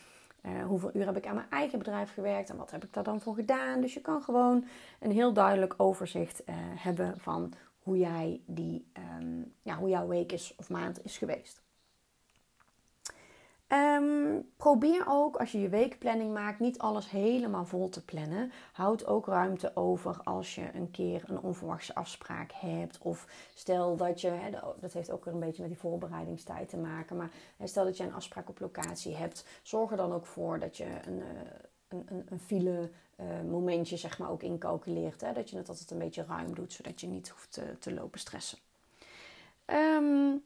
uh, 0.42 0.66
hoeveel 0.66 0.90
uur 0.94 1.06
heb 1.06 1.18
ik 1.18 1.28
aan 1.28 1.36
mijn 1.36 1.50
eigen 1.50 1.78
bedrijf 1.78 2.14
gewerkt 2.14 2.50
en 2.50 2.58
wat 2.58 2.72
heb 2.72 2.84
ik 2.84 2.94
daar 2.94 3.04
dan 3.04 3.22
voor 3.22 3.36
gedaan? 3.36 3.82
Dus 3.82 3.94
je 3.94 4.02
kan 4.02 4.22
gewoon 4.22 4.66
een 5.00 5.12
heel 5.12 5.34
duidelijk 5.34 5.74
overzicht 5.78 6.42
uh, 6.46 6.56
hebben 6.58 7.20
van 7.20 7.54
hoe, 7.80 7.98
jij 7.98 8.42
die, 8.46 8.92
um, 9.20 9.54
ja, 9.62 9.78
hoe 9.78 9.90
jouw 9.90 10.08
week 10.08 10.32
is 10.32 10.54
of 10.58 10.70
maand 10.70 11.04
is 11.04 11.18
geweest. 11.18 11.62
Um, 13.74 14.52
probeer 14.58 15.04
ook 15.08 15.36
als 15.36 15.52
je 15.52 15.62
je 15.62 15.70
weekplanning 15.70 16.34
maakt 16.34 16.60
niet 16.60 16.80
alles 16.80 17.10
helemaal 17.10 17.66
vol 17.66 17.90
te 17.90 18.06
plannen. 18.06 18.52
Houd 18.72 19.06
ook 19.06 19.28
ruimte 19.28 19.72
over 19.76 20.20
als 20.24 20.56
je 20.56 20.70
een 20.74 20.92
keer 20.92 21.24
een 21.28 21.40
onverwachte 21.40 21.96
afspraak 21.96 22.52
hebt. 22.52 22.98
Of 23.02 23.28
stel 23.54 23.96
dat 23.96 24.22
je, 24.22 24.40
dat 24.80 24.94
heeft 24.94 25.12
ook 25.12 25.26
een 25.26 25.40
beetje 25.40 25.62
met 25.62 25.72
die 25.72 25.80
voorbereidingstijd 25.80 26.70
te 26.70 26.78
maken. 26.78 27.16
Maar 27.16 27.32
stel 27.64 27.86
dat 27.86 27.98
je 27.98 28.04
een 28.04 28.14
afspraak 28.14 28.50
op 28.50 28.60
locatie 28.60 29.16
hebt. 29.16 29.46
Zorg 29.62 29.92
er 29.92 29.98
dan 29.98 30.14
ook 30.14 30.26
voor 30.26 30.60
dat 30.60 30.78
je 30.78 30.86
een, 31.08 31.22
een, 31.88 32.06
een, 32.10 32.26
een 32.30 32.40
file 32.40 32.90
uh, 33.20 33.26
momentje 33.50 33.98
zeg 33.98 34.20
maar 34.20 34.30
ook 34.30 34.44
incalculeert. 34.44 35.20
Dat 35.20 35.50
je 35.50 35.58
het 35.58 35.70
altijd 35.70 35.92
een 35.92 35.98
beetje 35.98 36.26
ruim 36.28 36.56
doet, 36.56 36.74
zodat 36.74 37.02
je 37.02 37.08
niet 37.08 37.30
hoeft 37.30 37.52
te, 37.52 37.78
te 37.80 37.94
lopen 37.94 38.20
stressen. 38.20 38.58
Um, 39.66 40.44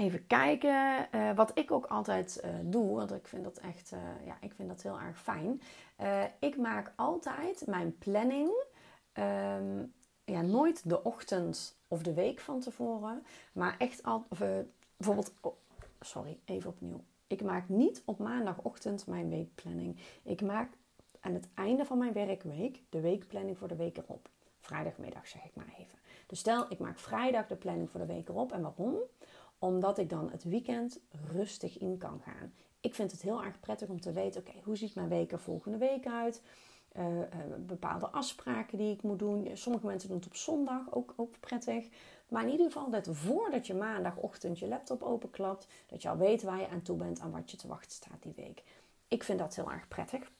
Even 0.00 0.26
kijken. 0.26 1.08
Uh, 1.14 1.30
wat 1.34 1.58
ik 1.58 1.70
ook 1.70 1.86
altijd 1.86 2.42
uh, 2.44 2.50
doe, 2.62 2.96
want 2.96 3.12
ik 3.12 3.28
vind 3.28 3.44
dat 3.44 3.58
echt 3.58 3.92
uh, 3.92 4.26
ja, 4.26 4.36
ik 4.40 4.52
vind 4.54 4.68
dat 4.68 4.82
heel 4.82 5.00
erg 5.00 5.20
fijn. 5.20 5.60
ik 6.38 6.56
maak 6.56 6.92
altijd 6.96 7.66
mijn 7.66 7.98
planning. 7.98 8.64
Um, 9.12 9.92
ja, 10.24 10.42
nooit 10.42 10.88
de 10.88 11.02
ochtend 11.02 11.78
of 11.88 12.02
de 12.02 12.14
week 12.14 12.40
van 12.40 12.60
tevoren. 12.60 13.24
Maar 13.52 13.74
echt 13.78 14.02
al. 14.02 14.24
Of, 14.28 14.42
bijvoorbeeld. 14.96 15.32
Oh, 15.40 15.56
sorry, 16.00 16.38
even 16.44 16.70
opnieuw. 16.70 17.04
Ik 17.26 17.42
maak 17.42 17.68
niet 17.68 18.02
op 18.04 18.18
maandagochtend 18.18 19.06
mijn 19.06 19.28
weekplanning. 19.28 19.96
Ik 20.22 20.42
maak 20.42 20.72
aan 21.20 21.34
het 21.34 21.48
einde 21.54 21.84
van 21.84 21.98
mijn 21.98 22.12
werkweek 22.12 22.82
de 22.88 23.00
weekplanning 23.00 23.58
voor 23.58 23.68
de 23.68 23.76
week 23.76 23.96
erop. 23.96 24.28
Vrijdagmiddag 24.60 25.26
zeg 25.26 25.44
ik 25.44 25.54
maar 25.54 25.74
even. 25.78 25.98
Dus 26.26 26.38
stel, 26.38 26.66
ik 26.68 26.78
maak 26.78 26.98
vrijdag 26.98 27.46
de 27.46 27.56
planning 27.56 27.90
voor 27.90 28.00
de 28.00 28.06
week 28.06 28.28
erop. 28.28 28.52
En 28.52 28.62
waarom? 28.62 28.94
Omdat 29.60 29.98
ik 29.98 30.10
dan 30.10 30.30
het 30.30 30.44
weekend 30.44 31.00
rustig 31.32 31.78
in 31.78 31.98
kan 31.98 32.20
gaan. 32.24 32.52
Ik 32.80 32.94
vind 32.94 33.12
het 33.12 33.22
heel 33.22 33.44
erg 33.44 33.60
prettig 33.60 33.88
om 33.88 34.00
te 34.00 34.12
weten, 34.12 34.40
oké, 34.40 34.52
hoe 34.64 34.76
ziet 34.76 34.94
mijn 34.94 35.08
week 35.08 35.32
er 35.32 35.40
volgende 35.40 35.78
week 35.78 36.06
uit? 36.06 36.42
Uh, 36.96 37.18
uh, 37.18 37.24
bepaalde 37.58 38.08
afspraken 38.08 38.78
die 38.78 38.92
ik 38.92 39.02
moet 39.02 39.18
doen. 39.18 39.50
Sommige 39.52 39.86
mensen 39.86 40.08
doen 40.08 40.18
het 40.18 40.26
op 40.26 40.36
zondag, 40.36 40.94
ook, 40.94 41.14
ook 41.16 41.40
prettig. 41.40 41.88
Maar 42.28 42.42
in 42.42 42.50
ieder 42.50 42.66
geval 42.66 42.90
dat 42.90 43.08
voordat 43.10 43.66
je 43.66 43.74
maandagochtend 43.74 44.58
je 44.58 44.68
laptop 44.68 45.02
openklapt, 45.02 45.66
dat 45.86 46.02
je 46.02 46.08
al 46.08 46.16
weet 46.16 46.42
waar 46.42 46.60
je 46.60 46.68
aan 46.68 46.82
toe 46.82 46.96
bent 46.96 47.18
en 47.18 47.30
wat 47.30 47.50
je 47.50 47.56
te 47.56 47.68
wachten 47.68 47.90
staat 47.90 48.22
die 48.22 48.32
week. 48.36 48.62
Ik 49.08 49.24
vind 49.24 49.38
dat 49.38 49.56
heel 49.56 49.70
erg 49.70 49.88
prettig. 49.88 50.30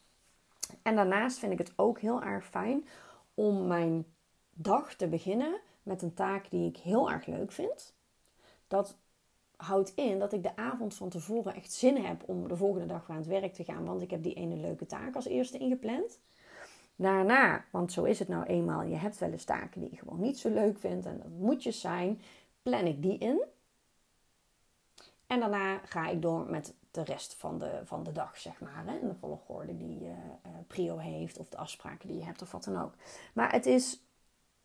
En 0.81 0.95
daarnaast 0.95 1.39
vind 1.39 1.51
ik 1.51 1.57
het 1.57 1.73
ook 1.75 1.99
heel 1.99 2.21
erg 2.21 2.45
fijn 2.45 2.87
om 3.33 3.67
mijn 3.67 4.05
dag 4.53 4.93
te 4.93 5.07
beginnen 5.07 5.59
met 5.83 6.01
een 6.01 6.13
taak 6.13 6.49
die 6.49 6.69
ik 6.69 6.77
heel 6.77 7.11
erg 7.11 7.25
leuk 7.25 7.51
vind. 7.51 7.93
Dat 8.67 8.97
houdt 9.61 9.93
in 9.95 10.19
dat 10.19 10.33
ik 10.33 10.43
de 10.43 10.55
avond 10.55 10.93
van 10.93 11.09
tevoren 11.09 11.55
echt 11.55 11.73
zin 11.73 12.05
heb 12.05 12.23
om 12.25 12.47
de 12.47 12.55
volgende 12.55 12.85
dag 12.85 13.07
weer 13.07 13.15
aan 13.15 13.21
het 13.21 13.31
werk 13.31 13.53
te 13.53 13.63
gaan. 13.63 13.85
Want 13.85 14.01
ik 14.01 14.11
heb 14.11 14.23
die 14.23 14.33
ene 14.33 14.55
leuke 14.55 14.85
taak 14.85 15.15
als 15.15 15.25
eerste 15.25 15.57
ingepland. 15.57 16.19
Daarna, 16.95 17.65
want 17.71 17.91
zo 17.91 18.03
is 18.03 18.19
het 18.19 18.27
nou 18.27 18.45
eenmaal, 18.45 18.83
je 18.83 18.95
hebt 18.95 19.17
wel 19.17 19.31
eens 19.31 19.43
taken 19.43 19.81
die 19.81 19.89
je 19.91 19.97
gewoon 19.97 20.19
niet 20.19 20.39
zo 20.39 20.49
leuk 20.49 20.79
vindt 20.79 21.05
en 21.05 21.17
dat 21.17 21.29
moet 21.37 21.63
je 21.63 21.71
zijn, 21.71 22.21
plan 22.61 22.85
ik 22.85 23.01
die 23.01 23.17
in. 23.17 23.43
En 25.27 25.39
daarna 25.39 25.77
ga 25.77 26.07
ik 26.07 26.21
door 26.21 26.49
met 26.49 26.73
de 26.91 27.03
rest 27.03 27.35
van 27.35 27.59
de, 27.59 27.81
van 27.83 28.03
de 28.03 28.11
dag, 28.11 28.37
zeg 28.37 28.59
maar. 28.59 28.97
In 29.01 29.07
de 29.07 29.15
volgorde 29.15 29.77
die 29.77 30.01
uh, 30.01 30.11
prio 30.67 30.97
heeft 30.97 31.37
of 31.37 31.49
de 31.49 31.57
afspraken 31.57 32.07
die 32.07 32.17
je 32.17 32.23
hebt 32.23 32.41
of 32.41 32.51
wat 32.51 32.63
dan 32.63 32.81
ook. 32.81 32.93
Maar 33.33 33.51
het 33.51 33.65
is, 33.65 34.03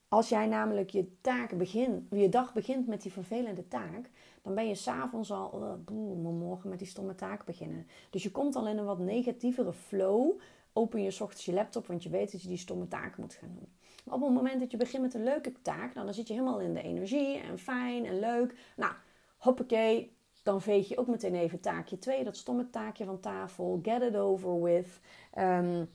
als 0.09 0.29
jij 0.29 0.47
namelijk 0.47 0.91
je 0.91 1.21
taak 1.21 1.59
begint, 1.59 2.03
je 2.11 2.29
dag 2.29 2.53
begint 2.53 2.87
met 2.87 3.03
die 3.03 3.13
vervelende 3.13 3.69
taak, 3.69 4.11
dan 4.43 4.55
ben 4.55 4.69
je 4.69 4.75
s'avonds 4.75 5.31
al, 5.31 5.63
uh, 5.63 5.73
boe, 5.85 6.33
morgen 6.33 6.69
met 6.69 6.79
die 6.79 6.89
stomme 6.89 7.15
taak 7.15 7.45
beginnen. 7.45 7.87
Dus 8.11 8.23
je 8.23 8.31
komt 8.31 8.57
al 8.57 8.69
in 8.69 8.79
een 8.79 8.85
wat 8.85 8.99
negatievere 8.99 9.73
flow. 9.73 10.41
Open 10.73 11.03
je 11.03 11.17
ochtends 11.21 11.45
je 11.45 11.53
laptop, 11.53 11.87
want 11.87 12.03
je 12.03 12.09
weet 12.09 12.33
dat 12.33 12.43
je 12.43 12.49
die 12.49 12.57
stomme 12.57 12.89
taak 12.89 13.17
moet 13.17 13.35
gaan 13.35 13.55
doen. 13.55 13.69
Maar 14.05 14.15
op 14.15 14.23
het 14.23 14.33
moment 14.33 14.61
dat 14.61 14.71
je 14.71 14.77
begint 14.77 15.03
met 15.03 15.15
een 15.15 15.25
leuke 15.25 15.53
taak, 15.63 15.95
nou, 15.95 16.07
dan 16.07 16.15
zit 16.15 16.27
je 16.27 16.33
helemaal 16.33 16.61
in 16.61 16.75
de 16.75 16.83
energie 16.83 17.39
en 17.39 17.59
fijn 17.59 18.05
en 18.05 18.19
leuk. 18.19 18.73
Nou, 18.77 18.93
hoppakee, 19.37 20.17
dan 20.43 20.63
veeg 20.63 20.89
je 20.89 20.99
ook 20.99 21.07
meteen 21.07 21.35
even 21.35 21.61
taakje 21.61 21.99
2, 21.99 22.25
dat 22.25 22.37
stomme 22.37 22.71
taakje 22.71 23.05
van 23.05 23.21
tafel. 23.21 23.81
Get 23.83 24.03
it 24.03 24.17
over 24.17 24.63
with. 24.63 25.01
Um, 25.39 25.89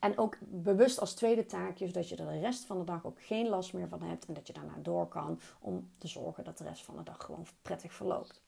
en 0.00 0.18
ook 0.18 0.36
bewust 0.40 1.00
als 1.00 1.14
tweede 1.14 1.46
taakje, 1.46 1.86
zodat 1.86 2.08
je 2.08 2.16
er 2.16 2.26
de 2.26 2.40
rest 2.40 2.64
van 2.64 2.78
de 2.78 2.84
dag 2.84 3.06
ook 3.06 3.22
geen 3.22 3.48
last 3.48 3.72
meer 3.72 3.88
van 3.88 4.02
hebt 4.02 4.26
en 4.26 4.34
dat 4.34 4.46
je 4.46 4.52
daarna 4.52 4.76
door 4.82 5.08
kan 5.08 5.40
om 5.60 5.90
te 5.98 6.08
zorgen 6.08 6.44
dat 6.44 6.58
de 6.58 6.64
rest 6.64 6.84
van 6.84 6.96
de 6.96 7.02
dag 7.02 7.24
gewoon 7.24 7.46
prettig 7.62 7.92
verloopt. 7.92 8.42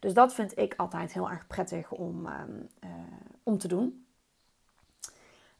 Dus 0.00 0.14
dat 0.14 0.34
vind 0.34 0.58
ik 0.58 0.74
altijd 0.76 1.12
heel 1.12 1.30
erg 1.30 1.46
prettig 1.46 1.90
om, 1.92 2.26
um, 2.26 2.68
uh, 2.84 2.90
om 3.42 3.58
te 3.58 3.68
doen. 3.68 4.06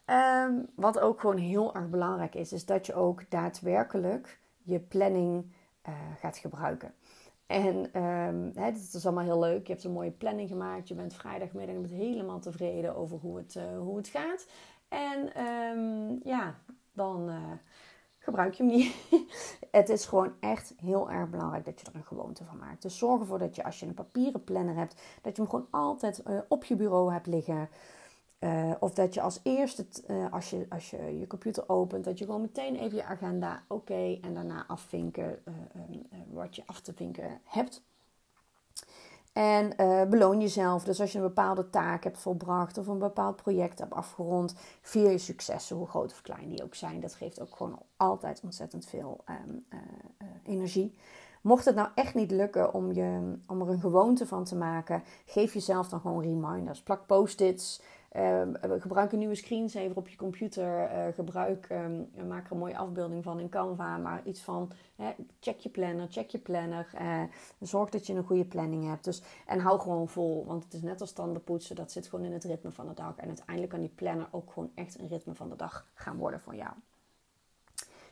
Um, 0.07 0.67
wat 0.75 0.99
ook 0.99 1.21
gewoon 1.21 1.37
heel 1.37 1.75
erg 1.75 1.89
belangrijk 1.89 2.35
is, 2.35 2.53
is 2.53 2.65
dat 2.65 2.87
je 2.87 2.95
ook 2.95 3.31
daadwerkelijk 3.31 4.39
je 4.63 4.79
planning 4.79 5.53
uh, 5.89 5.95
gaat 6.19 6.37
gebruiken. 6.37 6.95
En 7.47 8.03
um, 8.03 8.53
dit 8.53 8.95
is 8.95 9.07
allemaal 9.07 9.25
heel 9.25 9.39
leuk. 9.39 9.67
Je 9.67 9.73
hebt 9.73 9.85
een 9.85 9.93
mooie 9.93 10.11
planning 10.11 10.49
gemaakt. 10.49 10.89
Je 10.89 10.95
bent 10.95 11.15
vrijdagmiddag 11.15 11.91
helemaal 11.91 12.41
tevreden 12.41 12.97
over 12.97 13.19
hoe 13.19 13.37
het, 13.37 13.55
uh, 13.55 13.79
hoe 13.79 13.97
het 13.97 14.09
gaat. 14.09 14.47
En 14.89 15.43
um, 15.47 16.21
ja, 16.25 16.55
dan 16.93 17.29
uh, 17.29 17.53
gebruik 18.19 18.55
je 18.55 18.63
hem 18.63 18.73
niet. 18.73 18.95
het 19.71 19.89
is 19.89 20.07
gewoon 20.07 20.33
echt 20.41 20.75
heel 20.77 21.11
erg 21.11 21.31
belangrijk 21.31 21.65
dat 21.65 21.81
je 21.81 21.87
er 21.87 21.95
een 21.95 22.05
gewoonte 22.05 22.45
van 22.45 22.59
maakt. 22.59 22.83
Dus 22.83 22.99
zorg 22.99 23.21
ervoor 23.21 23.39
dat 23.39 23.57
je 23.57 23.65
als 23.65 23.81
je 23.81 23.87
een 23.87 23.95
papieren 23.95 24.45
planner 24.45 24.75
hebt, 24.75 24.95
dat 25.23 25.37
je 25.37 25.43
hem 25.43 25.51
gewoon 25.51 25.69
altijd 25.71 26.23
uh, 26.27 26.39
op 26.49 26.65
je 26.65 26.77
bureau 26.77 27.13
hebt 27.13 27.27
liggen. 27.27 27.69
Uh, 28.41 28.73
of 28.81 28.95
dat 28.95 29.15
je 29.15 29.21
als 29.21 29.41
eerste, 29.43 29.87
als, 30.31 30.51
je, 30.51 30.67
als 30.69 30.91
je 30.91 31.19
je 31.19 31.27
computer 31.27 31.69
opent, 31.69 32.05
dat 32.05 32.19
je 32.19 32.25
gewoon 32.25 32.41
meteen 32.41 32.77
even 32.77 32.97
je 32.97 33.05
agenda 33.05 33.63
oké 33.69 34.19
en 34.21 34.35
daarna 34.35 34.65
afvinken 34.67 35.43
uh, 35.45 35.55
wat 36.33 36.57
je 36.57 36.63
af 36.67 36.81
te 36.81 36.93
vinken 36.93 37.41
hebt. 37.45 37.83
En 39.37 39.77
beloon 40.11 40.41
jezelf. 40.41 40.85
Dus 40.85 41.01
als 41.01 41.13
je 41.13 41.19
een 41.19 41.25
bepaalde 41.25 41.71
taak 41.71 42.05
hebt 42.05 42.19
volbracht 42.19 42.79
of 42.79 42.87
een 42.87 42.99
bepaald 42.99 43.37
project 43.37 43.79
hebt 43.79 43.93
afgerond, 43.93 44.55
vier 44.81 45.11
je 45.11 45.19
successen, 45.19 45.77
hoe 45.77 45.87
groot 45.87 46.13
of 46.13 46.23
klein 46.23 46.49
die 46.49 46.63
ook 46.63 46.75
zijn. 46.75 47.01
Dat 47.01 47.15
geeft 47.15 47.41
ook 47.41 47.57
gewoon 47.57 47.79
altijd 47.97 48.41
ontzettend 48.45 48.87
veel 48.87 49.25
um, 49.47 49.67
energie. 50.45 50.99
Mocht 51.41 51.65
het 51.65 51.75
nou 51.75 51.89
echt 51.95 52.15
niet 52.15 52.31
lukken 52.31 52.75
om, 52.75 52.93
je, 52.93 53.37
om 53.47 53.61
er 53.61 53.69
een 53.69 53.81
gewoonte 53.81 54.27
van 54.27 54.45
te 54.45 54.57
maken, 54.57 55.03
geef 55.27 55.53
jezelf 55.55 55.89
dan 55.89 56.01
gewoon 56.01 56.23
reminders. 56.23 56.83
Plak 56.83 57.07
post-its. 57.07 57.83
Uh, 58.13 58.43
gebruik 58.79 59.13
een 59.13 59.19
nieuwe 59.19 59.35
screensaver 59.35 59.97
op 59.97 60.09
je 60.09 60.17
computer. 60.17 60.91
Uh, 60.93 61.15
gebruik, 61.15 61.69
um, 61.71 62.11
maak 62.29 62.47
er 62.47 62.53
een 62.53 62.59
mooie 62.59 62.77
afbeelding 62.77 63.25
van 63.25 63.41
in 63.41 63.49
Canva. 63.49 63.97
Maar 63.97 64.23
iets 64.25 64.41
van 64.41 64.71
check 65.41 65.59
je 65.59 65.69
planner, 65.69 66.07
check 66.11 66.31
je 66.31 66.39
planner. 66.39 66.91
Uh, 67.01 67.23
zorg 67.61 67.91
dat 67.91 68.07
je 68.07 68.15
een 68.15 68.25
goede 68.25 68.45
planning 68.45 68.87
hebt. 68.89 69.05
Dus, 69.05 69.23
en 69.47 69.61
hou 69.61 69.81
gewoon 69.81 70.09
vol. 70.09 70.45
Want 70.47 70.65
het 70.65 70.75
is 70.75 70.83
net 70.83 71.01
als 71.01 71.13
tandenpoetsen. 71.13 71.77
Dat 71.77 71.93
zit 71.93 72.09
gewoon 72.09 72.25
in 72.25 72.33
het 72.33 72.45
ritme 72.45 72.71
van 72.71 72.87
de 72.87 72.95
dag. 72.95 73.17
En 73.17 73.27
uiteindelijk 73.27 73.71
kan 73.71 73.81
die 73.81 73.93
planner 73.95 74.29
ook 74.31 74.53
gewoon 74.53 74.71
echt 74.75 74.99
een 74.99 75.09
ritme 75.09 75.35
van 75.35 75.49
de 75.49 75.57
dag 75.57 75.87
gaan 75.95 76.17
worden 76.17 76.41
voor 76.41 76.55
jou. 76.55 76.73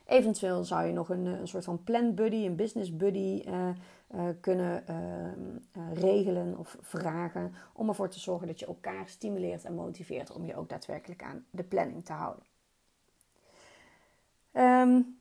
Eventueel 0.04 0.64
zou 0.64 0.86
je 0.86 0.92
nog 0.92 1.08
een, 1.08 1.26
een 1.26 1.48
soort 1.48 1.64
van 1.64 1.84
plan 1.84 2.14
buddy, 2.14 2.46
een 2.46 2.56
business 2.56 2.96
buddy 2.96 3.42
uh, 3.46 3.68
uh, 4.14 4.22
kunnen 4.40 4.84
uh, 4.90 5.92
regelen 5.92 6.58
of 6.58 6.76
vragen. 6.80 7.54
Om 7.72 7.88
ervoor 7.88 8.08
te 8.08 8.20
zorgen 8.20 8.46
dat 8.46 8.58
je 8.58 8.66
elkaar 8.66 9.08
stimuleert 9.08 9.64
en 9.64 9.74
motiveert 9.74 10.32
om 10.32 10.44
je 10.44 10.56
ook 10.56 10.68
daadwerkelijk 10.68 11.22
aan 11.22 11.44
de 11.50 11.64
planning 11.64 12.04
te 12.04 12.12
houden. 12.12 12.44
Um, 14.52 15.18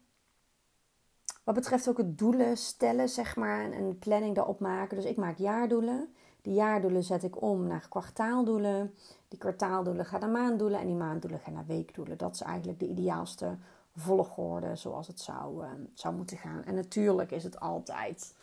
wat 1.43 1.55
betreft 1.55 1.89
ook 1.89 1.97
het 1.97 2.17
doelen 2.17 2.57
stellen, 2.57 3.09
zeg 3.09 3.35
maar, 3.35 3.71
en 3.71 3.99
planning 3.99 4.35
daarop 4.35 4.59
maken. 4.59 4.97
Dus 4.97 5.05
ik 5.05 5.17
maak 5.17 5.37
jaardoelen. 5.37 6.13
Die 6.41 6.53
jaardoelen 6.53 7.03
zet 7.03 7.23
ik 7.23 7.41
om 7.41 7.67
naar 7.67 7.87
kwartaaldoelen. 7.89 8.93
Die 9.27 9.39
kwartaaldoelen 9.39 10.05
gaan 10.05 10.19
naar 10.19 10.29
maanddoelen 10.29 10.79
en 10.79 10.87
die 10.87 10.95
maanddoelen 10.95 11.39
gaan 11.39 11.53
naar 11.53 11.65
weekdoelen. 11.65 12.17
Dat 12.17 12.33
is 12.33 12.41
eigenlijk 12.41 12.79
de 12.79 12.87
ideaalste 12.87 13.57
volgorde 13.95 14.75
zoals 14.75 15.07
het 15.07 15.19
zou, 15.19 15.65
um, 15.65 15.89
zou 15.93 16.15
moeten 16.15 16.37
gaan. 16.37 16.63
En 16.63 16.75
natuurlijk 16.75 17.31
is 17.31 17.43
het 17.43 17.59
altijd, 17.59 18.35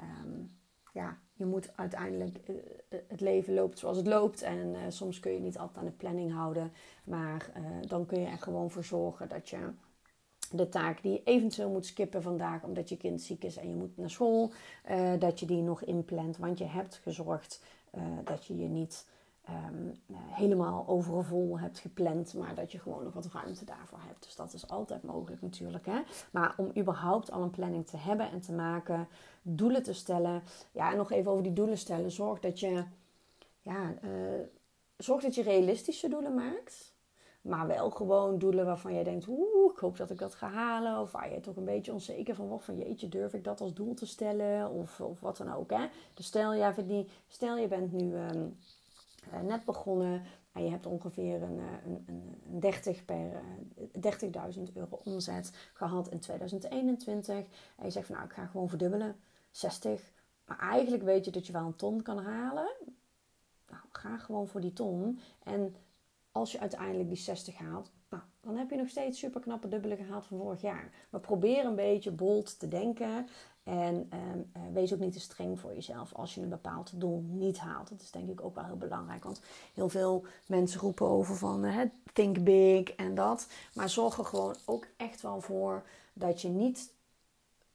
um, 0.00 0.58
ja, 0.92 1.18
je 1.32 1.44
moet 1.44 1.76
uiteindelijk, 1.76 2.38
uh, 2.48 2.56
het 3.08 3.20
leven 3.20 3.54
loopt 3.54 3.78
zoals 3.78 3.96
het 3.96 4.06
loopt. 4.06 4.42
En 4.42 4.74
uh, 4.74 4.80
soms 4.88 5.20
kun 5.20 5.32
je 5.32 5.40
niet 5.40 5.58
altijd 5.58 5.78
aan 5.78 5.84
de 5.84 5.90
planning 5.90 6.32
houden. 6.32 6.72
Maar 7.04 7.52
dan 7.86 8.06
kun 8.06 8.20
je 8.20 8.26
er 8.26 8.38
gewoon 8.38 8.70
voor 8.70 8.84
zorgen 8.84 9.28
dat 9.28 9.48
je 9.48 9.70
de 10.50 10.68
taak 10.68 11.02
die 11.02 11.12
je 11.12 11.22
eventueel 11.24 11.70
moet 11.70 11.86
skippen 11.86 12.22
vandaag 12.22 12.62
omdat 12.62 12.88
je 12.88 12.96
kind 12.96 13.22
ziek 13.22 13.44
is 13.44 13.56
en 13.56 13.68
je 13.68 13.74
moet 13.74 13.96
naar 13.96 14.10
school, 14.10 14.52
dat 15.18 15.40
je 15.40 15.46
die 15.46 15.62
nog 15.62 15.82
inplant. 15.82 16.36
Want 16.36 16.58
je 16.58 16.64
hebt 16.64 17.00
gezorgd 17.02 17.62
dat 18.24 18.46
je 18.46 18.56
je 18.56 18.68
niet 18.68 19.06
um, 19.50 19.92
helemaal 20.08 20.84
overvol 20.86 21.58
hebt 21.58 21.78
gepland, 21.78 22.34
maar 22.34 22.54
dat 22.54 22.72
je 22.72 22.78
gewoon 22.78 23.04
nog 23.04 23.12
wat 23.12 23.26
ruimte 23.32 23.64
daarvoor 23.64 23.98
hebt. 24.06 24.24
Dus 24.24 24.36
dat 24.36 24.52
is 24.52 24.68
altijd 24.68 25.02
mogelijk 25.02 25.42
natuurlijk. 25.42 25.86
Hè? 25.86 26.00
Maar 26.32 26.54
om 26.56 26.70
überhaupt 26.76 27.30
al 27.30 27.42
een 27.42 27.50
planning 27.50 27.86
te 27.86 27.96
hebben 27.96 28.30
en 28.30 28.40
te 28.40 28.52
maken, 28.52 29.08
doelen 29.42 29.82
te 29.82 29.92
stellen. 29.92 30.42
Ja, 30.72 30.90
en 30.90 30.96
nog 30.96 31.10
even 31.10 31.30
over 31.30 31.42
die 31.42 31.52
doelen 31.52 31.78
stellen. 31.78 32.10
Zorg 32.10 32.40
dat 32.40 32.60
je, 32.60 32.84
ja, 33.60 33.94
uh, 34.04 34.40
zorg 34.96 35.22
dat 35.22 35.34
je 35.34 35.42
realistische 35.42 36.08
doelen 36.08 36.34
maakt. 36.34 36.92
Maar 37.40 37.66
wel 37.66 37.90
gewoon 37.90 38.38
doelen 38.38 38.64
waarvan 38.64 38.94
je 38.94 39.04
denkt, 39.04 39.26
oeh, 39.28 39.72
ik 39.72 39.78
hoop 39.78 39.96
dat 39.96 40.10
ik 40.10 40.18
dat 40.18 40.34
ga 40.34 40.48
halen. 40.48 41.00
Of 41.00 41.12
waar 41.12 41.32
je 41.32 41.40
toch 41.40 41.56
een 41.56 41.64
beetje 41.64 41.92
onzeker 41.92 42.34
van 42.34 42.46
wordt. 42.46 42.64
Van 42.64 42.78
jeetje, 42.78 43.08
durf 43.08 43.34
ik 43.34 43.44
dat 43.44 43.60
als 43.60 43.74
doel 43.74 43.94
te 43.94 44.06
stellen? 44.06 44.70
Of, 44.70 45.00
of 45.00 45.20
wat 45.20 45.36
dan 45.36 45.52
ook. 45.52 45.70
Hè? 45.70 45.86
Dus 46.14 46.26
stel 46.26 46.74
die, 46.86 47.08
stel 47.26 47.56
je 47.56 47.68
bent 47.68 47.92
nu 47.92 48.12
uh, 48.12 48.28
net 49.42 49.64
begonnen 49.64 50.22
en 50.54 50.64
je 50.64 50.70
hebt 50.70 50.86
ongeveer 50.86 51.42
een, 51.42 51.58
een, 51.58 52.04
een 52.06 52.60
30 52.60 53.04
per 53.04 53.42
uh, 53.96 54.56
30.000 54.56 54.72
euro 54.74 55.00
omzet 55.04 55.70
gehad 55.72 56.08
in 56.08 56.18
2021. 56.18 57.34
En 57.76 57.84
je 57.84 57.90
zegt 57.90 58.06
van 58.06 58.14
nou, 58.14 58.28
ik 58.28 58.34
ga 58.34 58.46
gewoon 58.46 58.68
verdubbelen, 58.68 59.16
60. 59.50 60.12
Maar 60.46 60.58
eigenlijk 60.58 61.02
weet 61.02 61.24
je 61.24 61.30
dat 61.30 61.46
je 61.46 61.52
wel 61.52 61.66
een 61.66 61.76
ton 61.76 62.02
kan 62.02 62.18
halen. 62.18 62.68
Nou, 63.70 63.82
ga 63.90 64.18
gewoon 64.18 64.48
voor 64.48 64.60
die 64.60 64.72
ton. 64.72 65.18
En 65.42 65.76
als 66.32 66.52
je 66.52 66.60
uiteindelijk 66.60 67.08
die 67.08 67.18
60 67.18 67.56
haalt, 67.56 67.90
nou, 68.10 68.22
dan 68.40 68.56
heb 68.56 68.70
je 68.70 68.76
nog 68.76 68.88
steeds 68.88 69.18
super 69.18 69.40
knappe 69.40 69.68
dubbele 69.68 69.96
gehaald 69.96 70.26
van 70.26 70.38
vorig 70.38 70.60
jaar. 70.60 70.90
Maar 71.10 71.20
probeer 71.20 71.64
een 71.64 71.74
beetje 71.74 72.10
bold 72.10 72.58
te 72.58 72.68
denken. 72.68 73.28
En 73.64 73.94
um, 73.94 74.50
uh, 74.56 74.62
wees 74.72 74.92
ook 74.92 74.98
niet 74.98 75.12
te 75.12 75.20
streng 75.20 75.60
voor 75.60 75.74
jezelf 75.74 76.14
als 76.14 76.34
je 76.34 76.40
een 76.40 76.48
bepaald 76.48 77.00
doel 77.00 77.24
niet 77.26 77.58
haalt. 77.58 77.88
Dat 77.88 78.00
is 78.00 78.10
denk 78.10 78.28
ik 78.28 78.44
ook 78.44 78.54
wel 78.54 78.64
heel 78.64 78.76
belangrijk. 78.76 79.24
Want 79.24 79.40
heel 79.74 79.88
veel 79.88 80.24
mensen 80.46 80.80
roepen 80.80 81.06
over 81.06 81.36
van 81.36 81.90
think 82.12 82.44
big 82.44 82.90
en 82.90 83.14
dat. 83.14 83.46
Maar 83.74 83.90
zorg 83.90 84.18
er 84.18 84.24
gewoon 84.24 84.54
ook 84.64 84.86
echt 84.96 85.20
wel 85.20 85.40
voor 85.40 85.82
dat 86.12 86.42
je 86.42 86.48
niet 86.48 86.92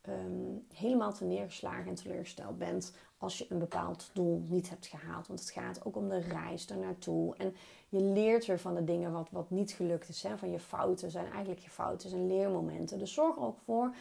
um, 0.07 0.65
helemaal 0.73 1.13
te 1.13 1.23
neergeslagen 1.23 1.87
en 1.87 1.95
teleurgesteld 1.95 2.57
bent 2.57 2.93
als 3.17 3.37
je 3.37 3.45
een 3.49 3.59
bepaald 3.59 4.09
doel 4.13 4.43
niet 4.47 4.69
hebt 4.69 4.87
gehaald. 4.87 5.27
Want 5.27 5.39
het 5.39 5.49
gaat 5.49 5.85
ook 5.85 5.95
om 5.95 6.09
de 6.09 6.19
reis 6.19 6.67
naartoe. 6.67 7.35
En 7.35 7.55
je 7.89 8.01
leert 8.01 8.45
weer 8.45 8.59
van 8.59 8.75
de 8.75 8.83
dingen 8.83 9.11
wat, 9.11 9.27
wat 9.31 9.49
niet 9.49 9.71
gelukt 9.71 10.09
is. 10.09 10.23
Hè? 10.23 10.37
Van 10.37 10.51
je 10.51 10.59
fouten 10.59 11.11
zijn 11.11 11.31
eigenlijk 11.31 11.59
je 11.59 11.69
fouten 11.69 12.09
zijn 12.09 12.27
leermomenten. 12.27 12.99
Dus 12.99 13.13
zorg 13.13 13.35
er 13.35 13.43
ook 13.43 13.57
voor 13.65 13.95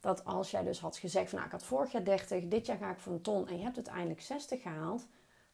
dat 0.00 0.24
als 0.24 0.50
jij 0.50 0.62
dus 0.62 0.80
had 0.80 0.96
gezegd 0.96 1.28
van 1.28 1.38
nou 1.38 1.50
ik 1.50 1.58
had 1.58 1.68
vorig 1.68 1.92
jaar 1.92 2.04
30, 2.04 2.48
dit 2.48 2.66
jaar 2.66 2.76
ga 2.76 2.90
ik 2.90 2.98
voor 2.98 3.12
een 3.12 3.20
ton 3.20 3.48
en 3.48 3.56
je 3.56 3.62
hebt 3.62 3.76
uiteindelijk 3.76 4.20
60 4.20 4.62
gehaald. 4.62 5.06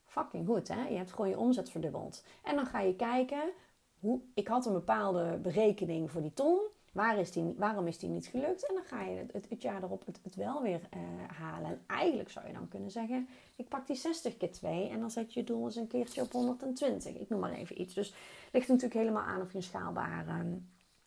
Fucking 0.04 0.46
goed 0.46 0.68
hè, 0.68 0.88
je 0.88 0.96
hebt 0.96 1.12
gewoon 1.12 1.28
je 1.28 1.38
omzet 1.38 1.70
verdubbeld. 1.70 2.24
En 2.42 2.56
dan 2.56 2.66
ga 2.66 2.80
je 2.80 2.96
kijken, 2.96 3.52
hoe, 3.98 4.20
ik 4.34 4.48
had 4.48 4.66
een 4.66 4.72
bepaalde 4.72 5.38
berekening 5.42 6.10
voor 6.10 6.22
die 6.22 6.34
ton. 6.34 6.60
Waar 6.92 7.18
is 7.18 7.32
die, 7.32 7.54
waarom 7.56 7.86
is 7.86 7.98
die 7.98 8.08
niet 8.08 8.26
gelukt? 8.26 8.66
En 8.66 8.74
dan 8.74 8.84
ga 8.84 9.02
je 9.02 9.26
het, 9.32 9.46
het, 9.48 9.62
jaar 9.62 9.82
erop 9.82 10.06
het, 10.06 10.20
het 10.22 10.34
wel 10.34 10.62
weer 10.62 10.80
uh, 10.80 11.00
halen. 11.38 11.70
En 11.70 11.80
eigenlijk 11.86 12.30
zou 12.30 12.46
je 12.46 12.52
dan 12.52 12.68
kunnen 12.68 12.90
zeggen: 12.90 13.28
ik 13.56 13.68
pak 13.68 13.86
die 13.86 13.96
60 13.96 14.36
keer 14.36 14.52
2 14.52 14.88
en 14.88 15.00
dan 15.00 15.10
zet 15.10 15.32
je 15.32 15.40
je 15.40 15.46
doel 15.46 15.64
eens 15.64 15.76
een 15.76 15.86
keertje 15.86 16.22
op 16.22 16.32
120. 16.32 17.14
Ik 17.14 17.28
noem 17.28 17.40
maar 17.40 17.52
even 17.52 17.80
iets. 17.80 17.94
Dus 17.94 18.08
het 18.08 18.52
ligt 18.52 18.68
natuurlijk 18.68 19.00
helemaal 19.00 19.22
aan 19.22 19.40
of 19.40 19.50
je 19.50 19.56
een 19.56 19.62
schaalbare 19.62 20.32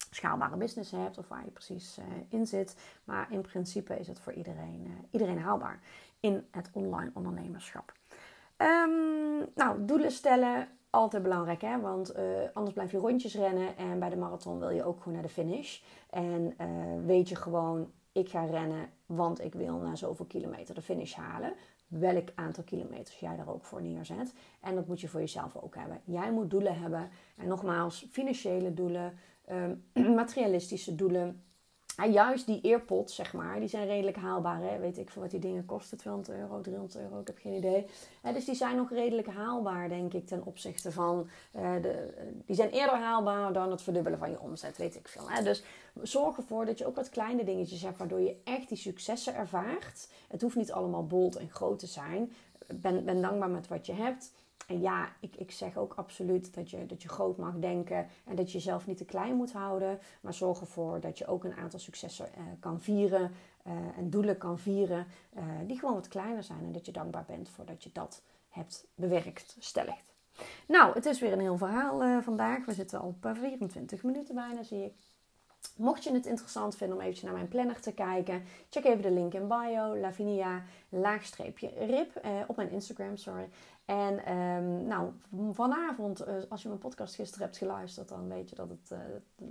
schaalbare 0.09 0.57
business 0.57 0.91
hebt 0.91 1.17
of 1.17 1.27
waar 1.27 1.45
je 1.45 1.51
precies 1.51 1.97
uh, 1.99 2.05
in 2.29 2.47
zit. 2.47 2.75
Maar 3.03 3.31
in 3.31 3.41
principe 3.41 3.99
is 3.99 4.07
het 4.07 4.19
voor 4.19 4.33
iedereen, 4.33 4.83
uh, 4.83 4.91
iedereen 5.09 5.39
haalbaar 5.39 5.79
in 6.19 6.47
het 6.51 6.69
online 6.73 7.11
ondernemerschap. 7.13 7.93
Um, 8.57 9.45
nou, 9.55 9.85
doelen 9.85 10.11
stellen, 10.11 10.67
altijd 10.89 11.23
belangrijk 11.23 11.61
hè, 11.61 11.79
want 11.79 12.17
uh, 12.17 12.23
anders 12.53 12.73
blijf 12.73 12.91
je 12.91 12.97
rondjes 12.97 13.35
rennen 13.35 13.77
en 13.77 13.99
bij 13.99 14.09
de 14.09 14.17
marathon 14.17 14.59
wil 14.59 14.69
je 14.69 14.83
ook 14.83 14.97
gewoon 14.97 15.13
naar 15.13 15.27
de 15.27 15.29
finish. 15.29 15.81
En 16.09 16.55
weet 17.05 17.29
je 17.29 17.35
gewoon, 17.35 17.91
ik 18.11 18.29
ga 18.29 18.45
rennen, 18.45 18.89
want 19.05 19.43
ik 19.43 19.53
wil 19.53 19.77
na 19.77 19.95
zoveel 19.95 20.25
kilometer 20.25 20.75
de 20.75 20.81
finish 20.81 21.13
halen 21.13 21.53
welk 21.89 22.29
aantal 22.35 22.63
kilometers 22.63 23.19
jij 23.19 23.35
daar 23.35 23.49
ook 23.49 23.65
voor 23.65 23.81
neerzet. 23.81 24.33
En 24.59 24.75
dat 24.75 24.87
moet 24.87 25.01
je 25.01 25.07
voor 25.07 25.19
jezelf 25.19 25.55
ook 25.55 25.75
hebben. 25.75 26.01
Jij 26.03 26.31
moet 26.31 26.49
doelen 26.49 26.79
hebben. 26.79 27.09
En 27.35 27.47
nogmaals, 27.47 28.07
financiële 28.11 28.73
doelen, 28.73 29.17
um, 29.51 29.83
materialistische 30.15 30.95
doelen. 30.95 31.43
En 31.99 32.11
juist 32.11 32.45
die 32.45 32.61
earpods, 32.61 33.15
zeg 33.15 33.33
maar, 33.33 33.59
die 33.59 33.69
zijn 33.69 33.87
redelijk 33.87 34.17
haalbaar. 34.17 34.61
Hè? 34.61 34.79
Weet 34.79 34.97
ik 34.97 35.09
veel 35.09 35.21
wat 35.21 35.31
die 35.31 35.39
dingen 35.39 35.65
kosten, 35.65 35.97
200 35.97 36.37
euro, 36.37 36.61
300 36.61 36.97
euro, 36.97 37.19
ik 37.19 37.27
heb 37.27 37.37
geen 37.37 37.53
idee. 37.53 37.85
dus 38.33 38.45
die 38.45 38.55
zijn 38.55 38.75
nog 38.75 38.89
redelijk 38.89 39.27
haalbaar, 39.27 39.89
denk 39.89 40.13
ik, 40.13 40.27
ten 40.27 40.45
opzichte 40.45 40.91
van... 40.91 41.29
Uh, 41.55 41.81
de, 41.81 42.13
die 42.45 42.55
zijn 42.55 42.69
eerder 42.69 42.95
haalbaar 42.95 43.53
dan 43.53 43.71
het 43.71 43.81
verdubbelen 43.81 44.19
van 44.19 44.29
je 44.29 44.39
omzet, 44.39 44.77
weet 44.77 44.95
ik 44.95 45.07
veel. 45.07 45.29
Hè? 45.29 45.43
Dus 45.43 45.63
zorg 46.01 46.37
ervoor 46.37 46.65
dat 46.65 46.77
je 46.77 46.85
ook 46.85 46.95
wat 46.95 47.09
kleine 47.09 47.43
dingetjes 47.43 47.81
hebt... 47.81 47.97
waardoor 47.97 48.21
je 48.21 48.41
echt 48.43 48.67
die 48.67 48.77
successen 48.77 49.35
ervaart. 49.35 50.09
Het 50.27 50.41
hoeft 50.41 50.55
niet 50.55 50.71
allemaal 50.71 51.07
bold 51.07 51.35
en 51.35 51.49
groot 51.49 51.79
te 51.79 51.87
zijn. 51.87 52.33
Ben, 52.75 53.05
ben 53.05 53.21
dankbaar 53.21 53.49
met 53.49 53.67
wat 53.67 53.85
je 53.85 53.93
hebt. 53.93 54.33
En 54.69 54.81
ja, 54.81 55.09
ik, 55.19 55.35
ik 55.35 55.51
zeg 55.51 55.77
ook 55.77 55.93
absoluut 55.93 56.53
dat 56.53 56.69
je, 56.69 56.85
dat 56.85 57.01
je 57.01 57.09
groot 57.09 57.37
mag 57.37 57.53
denken 57.59 58.07
en 58.25 58.35
dat 58.35 58.51
je 58.51 58.57
jezelf 58.57 58.87
niet 58.87 58.97
te 58.97 59.05
klein 59.05 59.35
moet 59.35 59.51
houden. 59.51 59.99
Maar 60.21 60.33
zorg 60.33 60.59
ervoor 60.59 60.99
dat 60.99 61.17
je 61.17 61.27
ook 61.27 61.43
een 61.43 61.55
aantal 61.55 61.79
successen 61.79 62.29
uh, 62.37 62.43
kan 62.59 62.81
vieren. 62.81 63.31
en 63.97 64.09
doelen 64.09 64.37
kan 64.37 64.59
vieren 64.59 65.07
die 65.67 65.79
gewoon 65.79 65.93
wat 65.93 66.07
kleiner 66.07 66.43
zijn. 66.43 66.63
En 66.63 66.71
dat 66.71 66.85
je 66.85 66.91
dankbaar 66.91 67.25
bent 67.27 67.49
voordat 67.49 67.83
je 67.83 67.89
dat 67.93 68.21
hebt 68.49 68.87
bewerkt, 68.95 69.55
stellig. 69.59 70.01
Nou, 70.67 70.93
het 70.93 71.05
is 71.05 71.19
weer 71.19 71.31
een 71.31 71.39
heel 71.39 71.57
verhaal 71.57 72.21
vandaag. 72.21 72.65
We 72.65 72.73
zitten 72.73 72.99
al 72.99 73.07
op 73.07 73.31
24 73.33 74.03
minuten 74.03 74.35
bijna, 74.35 74.63
zie 74.63 74.83
ik. 74.85 74.93
Mocht 75.75 76.03
je 76.03 76.13
het 76.13 76.25
interessant 76.25 76.75
vinden 76.75 76.95
om 76.95 77.01
eventjes 77.01 77.25
naar 77.25 77.35
mijn 77.37 77.47
planner 77.47 77.81
te 77.81 77.93
kijken, 77.93 78.43
check 78.69 78.83
even 78.83 79.01
de 79.01 79.11
link 79.11 79.33
in 79.33 79.47
bio, 79.47 79.97
Lavinia, 79.97 80.63
laagstreepje 80.89 81.71
rip, 81.77 82.15
eh, 82.15 82.31
op 82.47 82.55
mijn 82.55 82.71
Instagram, 82.71 83.17
sorry. 83.17 83.49
En 83.85 84.33
um, 84.35 84.87
nou, 84.87 85.11
vanavond, 85.51 86.27
uh, 86.27 86.33
als 86.49 86.61
je 86.61 86.67
mijn 86.67 86.79
podcast 86.79 87.15
gisteren 87.15 87.45
hebt 87.45 87.57
geluisterd, 87.57 88.09
dan 88.09 88.27
weet 88.27 88.49
je 88.49 88.55
dat 88.55 88.69
het 88.69 88.91
uh, 88.91 88.99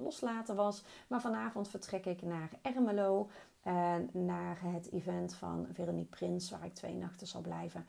loslaten 0.02 0.56
was. 0.56 0.84
Maar 1.08 1.20
vanavond 1.20 1.68
vertrek 1.68 2.06
ik 2.06 2.22
naar 2.22 2.50
Ermelo, 2.62 3.28
uh, 3.66 3.94
naar 4.12 4.58
het 4.62 4.92
event 4.92 5.34
van 5.34 5.66
Veronique 5.72 6.16
Prins, 6.16 6.50
waar 6.50 6.64
ik 6.64 6.74
twee 6.74 6.94
nachten 6.94 7.26
zal 7.26 7.40
blijven. 7.40 7.86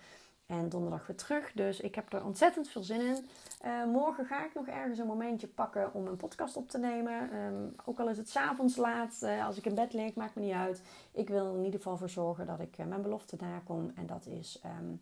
En 0.49 0.69
donderdag 0.69 1.07
weer 1.07 1.15
terug. 1.15 1.51
Dus 1.51 1.79
ik 1.79 1.95
heb 1.95 2.13
er 2.13 2.25
ontzettend 2.25 2.67
veel 2.67 2.83
zin 2.83 3.01
in. 3.01 3.29
Uh, 3.65 3.85
morgen 3.85 4.25
ga 4.25 4.45
ik 4.45 4.53
nog 4.53 4.67
ergens 4.67 4.99
een 4.99 5.07
momentje 5.07 5.47
pakken 5.47 5.93
om 5.93 6.07
een 6.07 6.15
podcast 6.15 6.55
op 6.55 6.69
te 6.69 6.77
nemen. 6.77 7.35
Um, 7.35 7.71
ook 7.85 7.99
al 7.99 8.09
is 8.09 8.17
het 8.17 8.29
s'avonds 8.29 8.75
laat, 8.75 9.19
uh, 9.23 9.45
als 9.45 9.57
ik 9.57 9.65
in 9.65 9.75
bed 9.75 9.93
lig, 9.93 10.15
maakt 10.15 10.35
me 10.35 10.41
niet 10.41 10.53
uit. 10.53 10.81
Ik 11.11 11.29
wil 11.29 11.55
in 11.55 11.63
ieder 11.63 11.79
geval 11.79 11.97
voor 11.97 12.09
zorgen 12.09 12.45
dat 12.45 12.59
ik 12.59 12.77
uh, 12.77 12.85
mijn 12.85 13.01
belofte 13.01 13.35
nakom. 13.39 13.91
En 13.95 14.05
dat 14.05 14.25
is 14.25 14.61
um, 14.65 15.01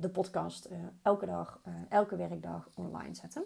de 0.00 0.08
podcast 0.08 0.68
elke 1.02 1.26
dag, 1.26 1.60
elke 1.88 2.16
werkdag 2.16 2.68
online 2.74 3.14
zetten. 3.14 3.44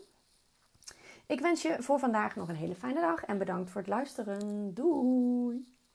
Ik 1.26 1.40
wens 1.40 1.62
je 1.62 1.76
voor 1.78 1.98
vandaag 1.98 2.36
nog 2.36 2.48
een 2.48 2.54
hele 2.54 2.74
fijne 2.74 3.00
dag 3.00 3.24
en 3.24 3.38
bedankt 3.38 3.70
voor 3.70 3.80
het 3.80 3.90
luisteren. 3.90 4.74
Doei! 4.74 5.71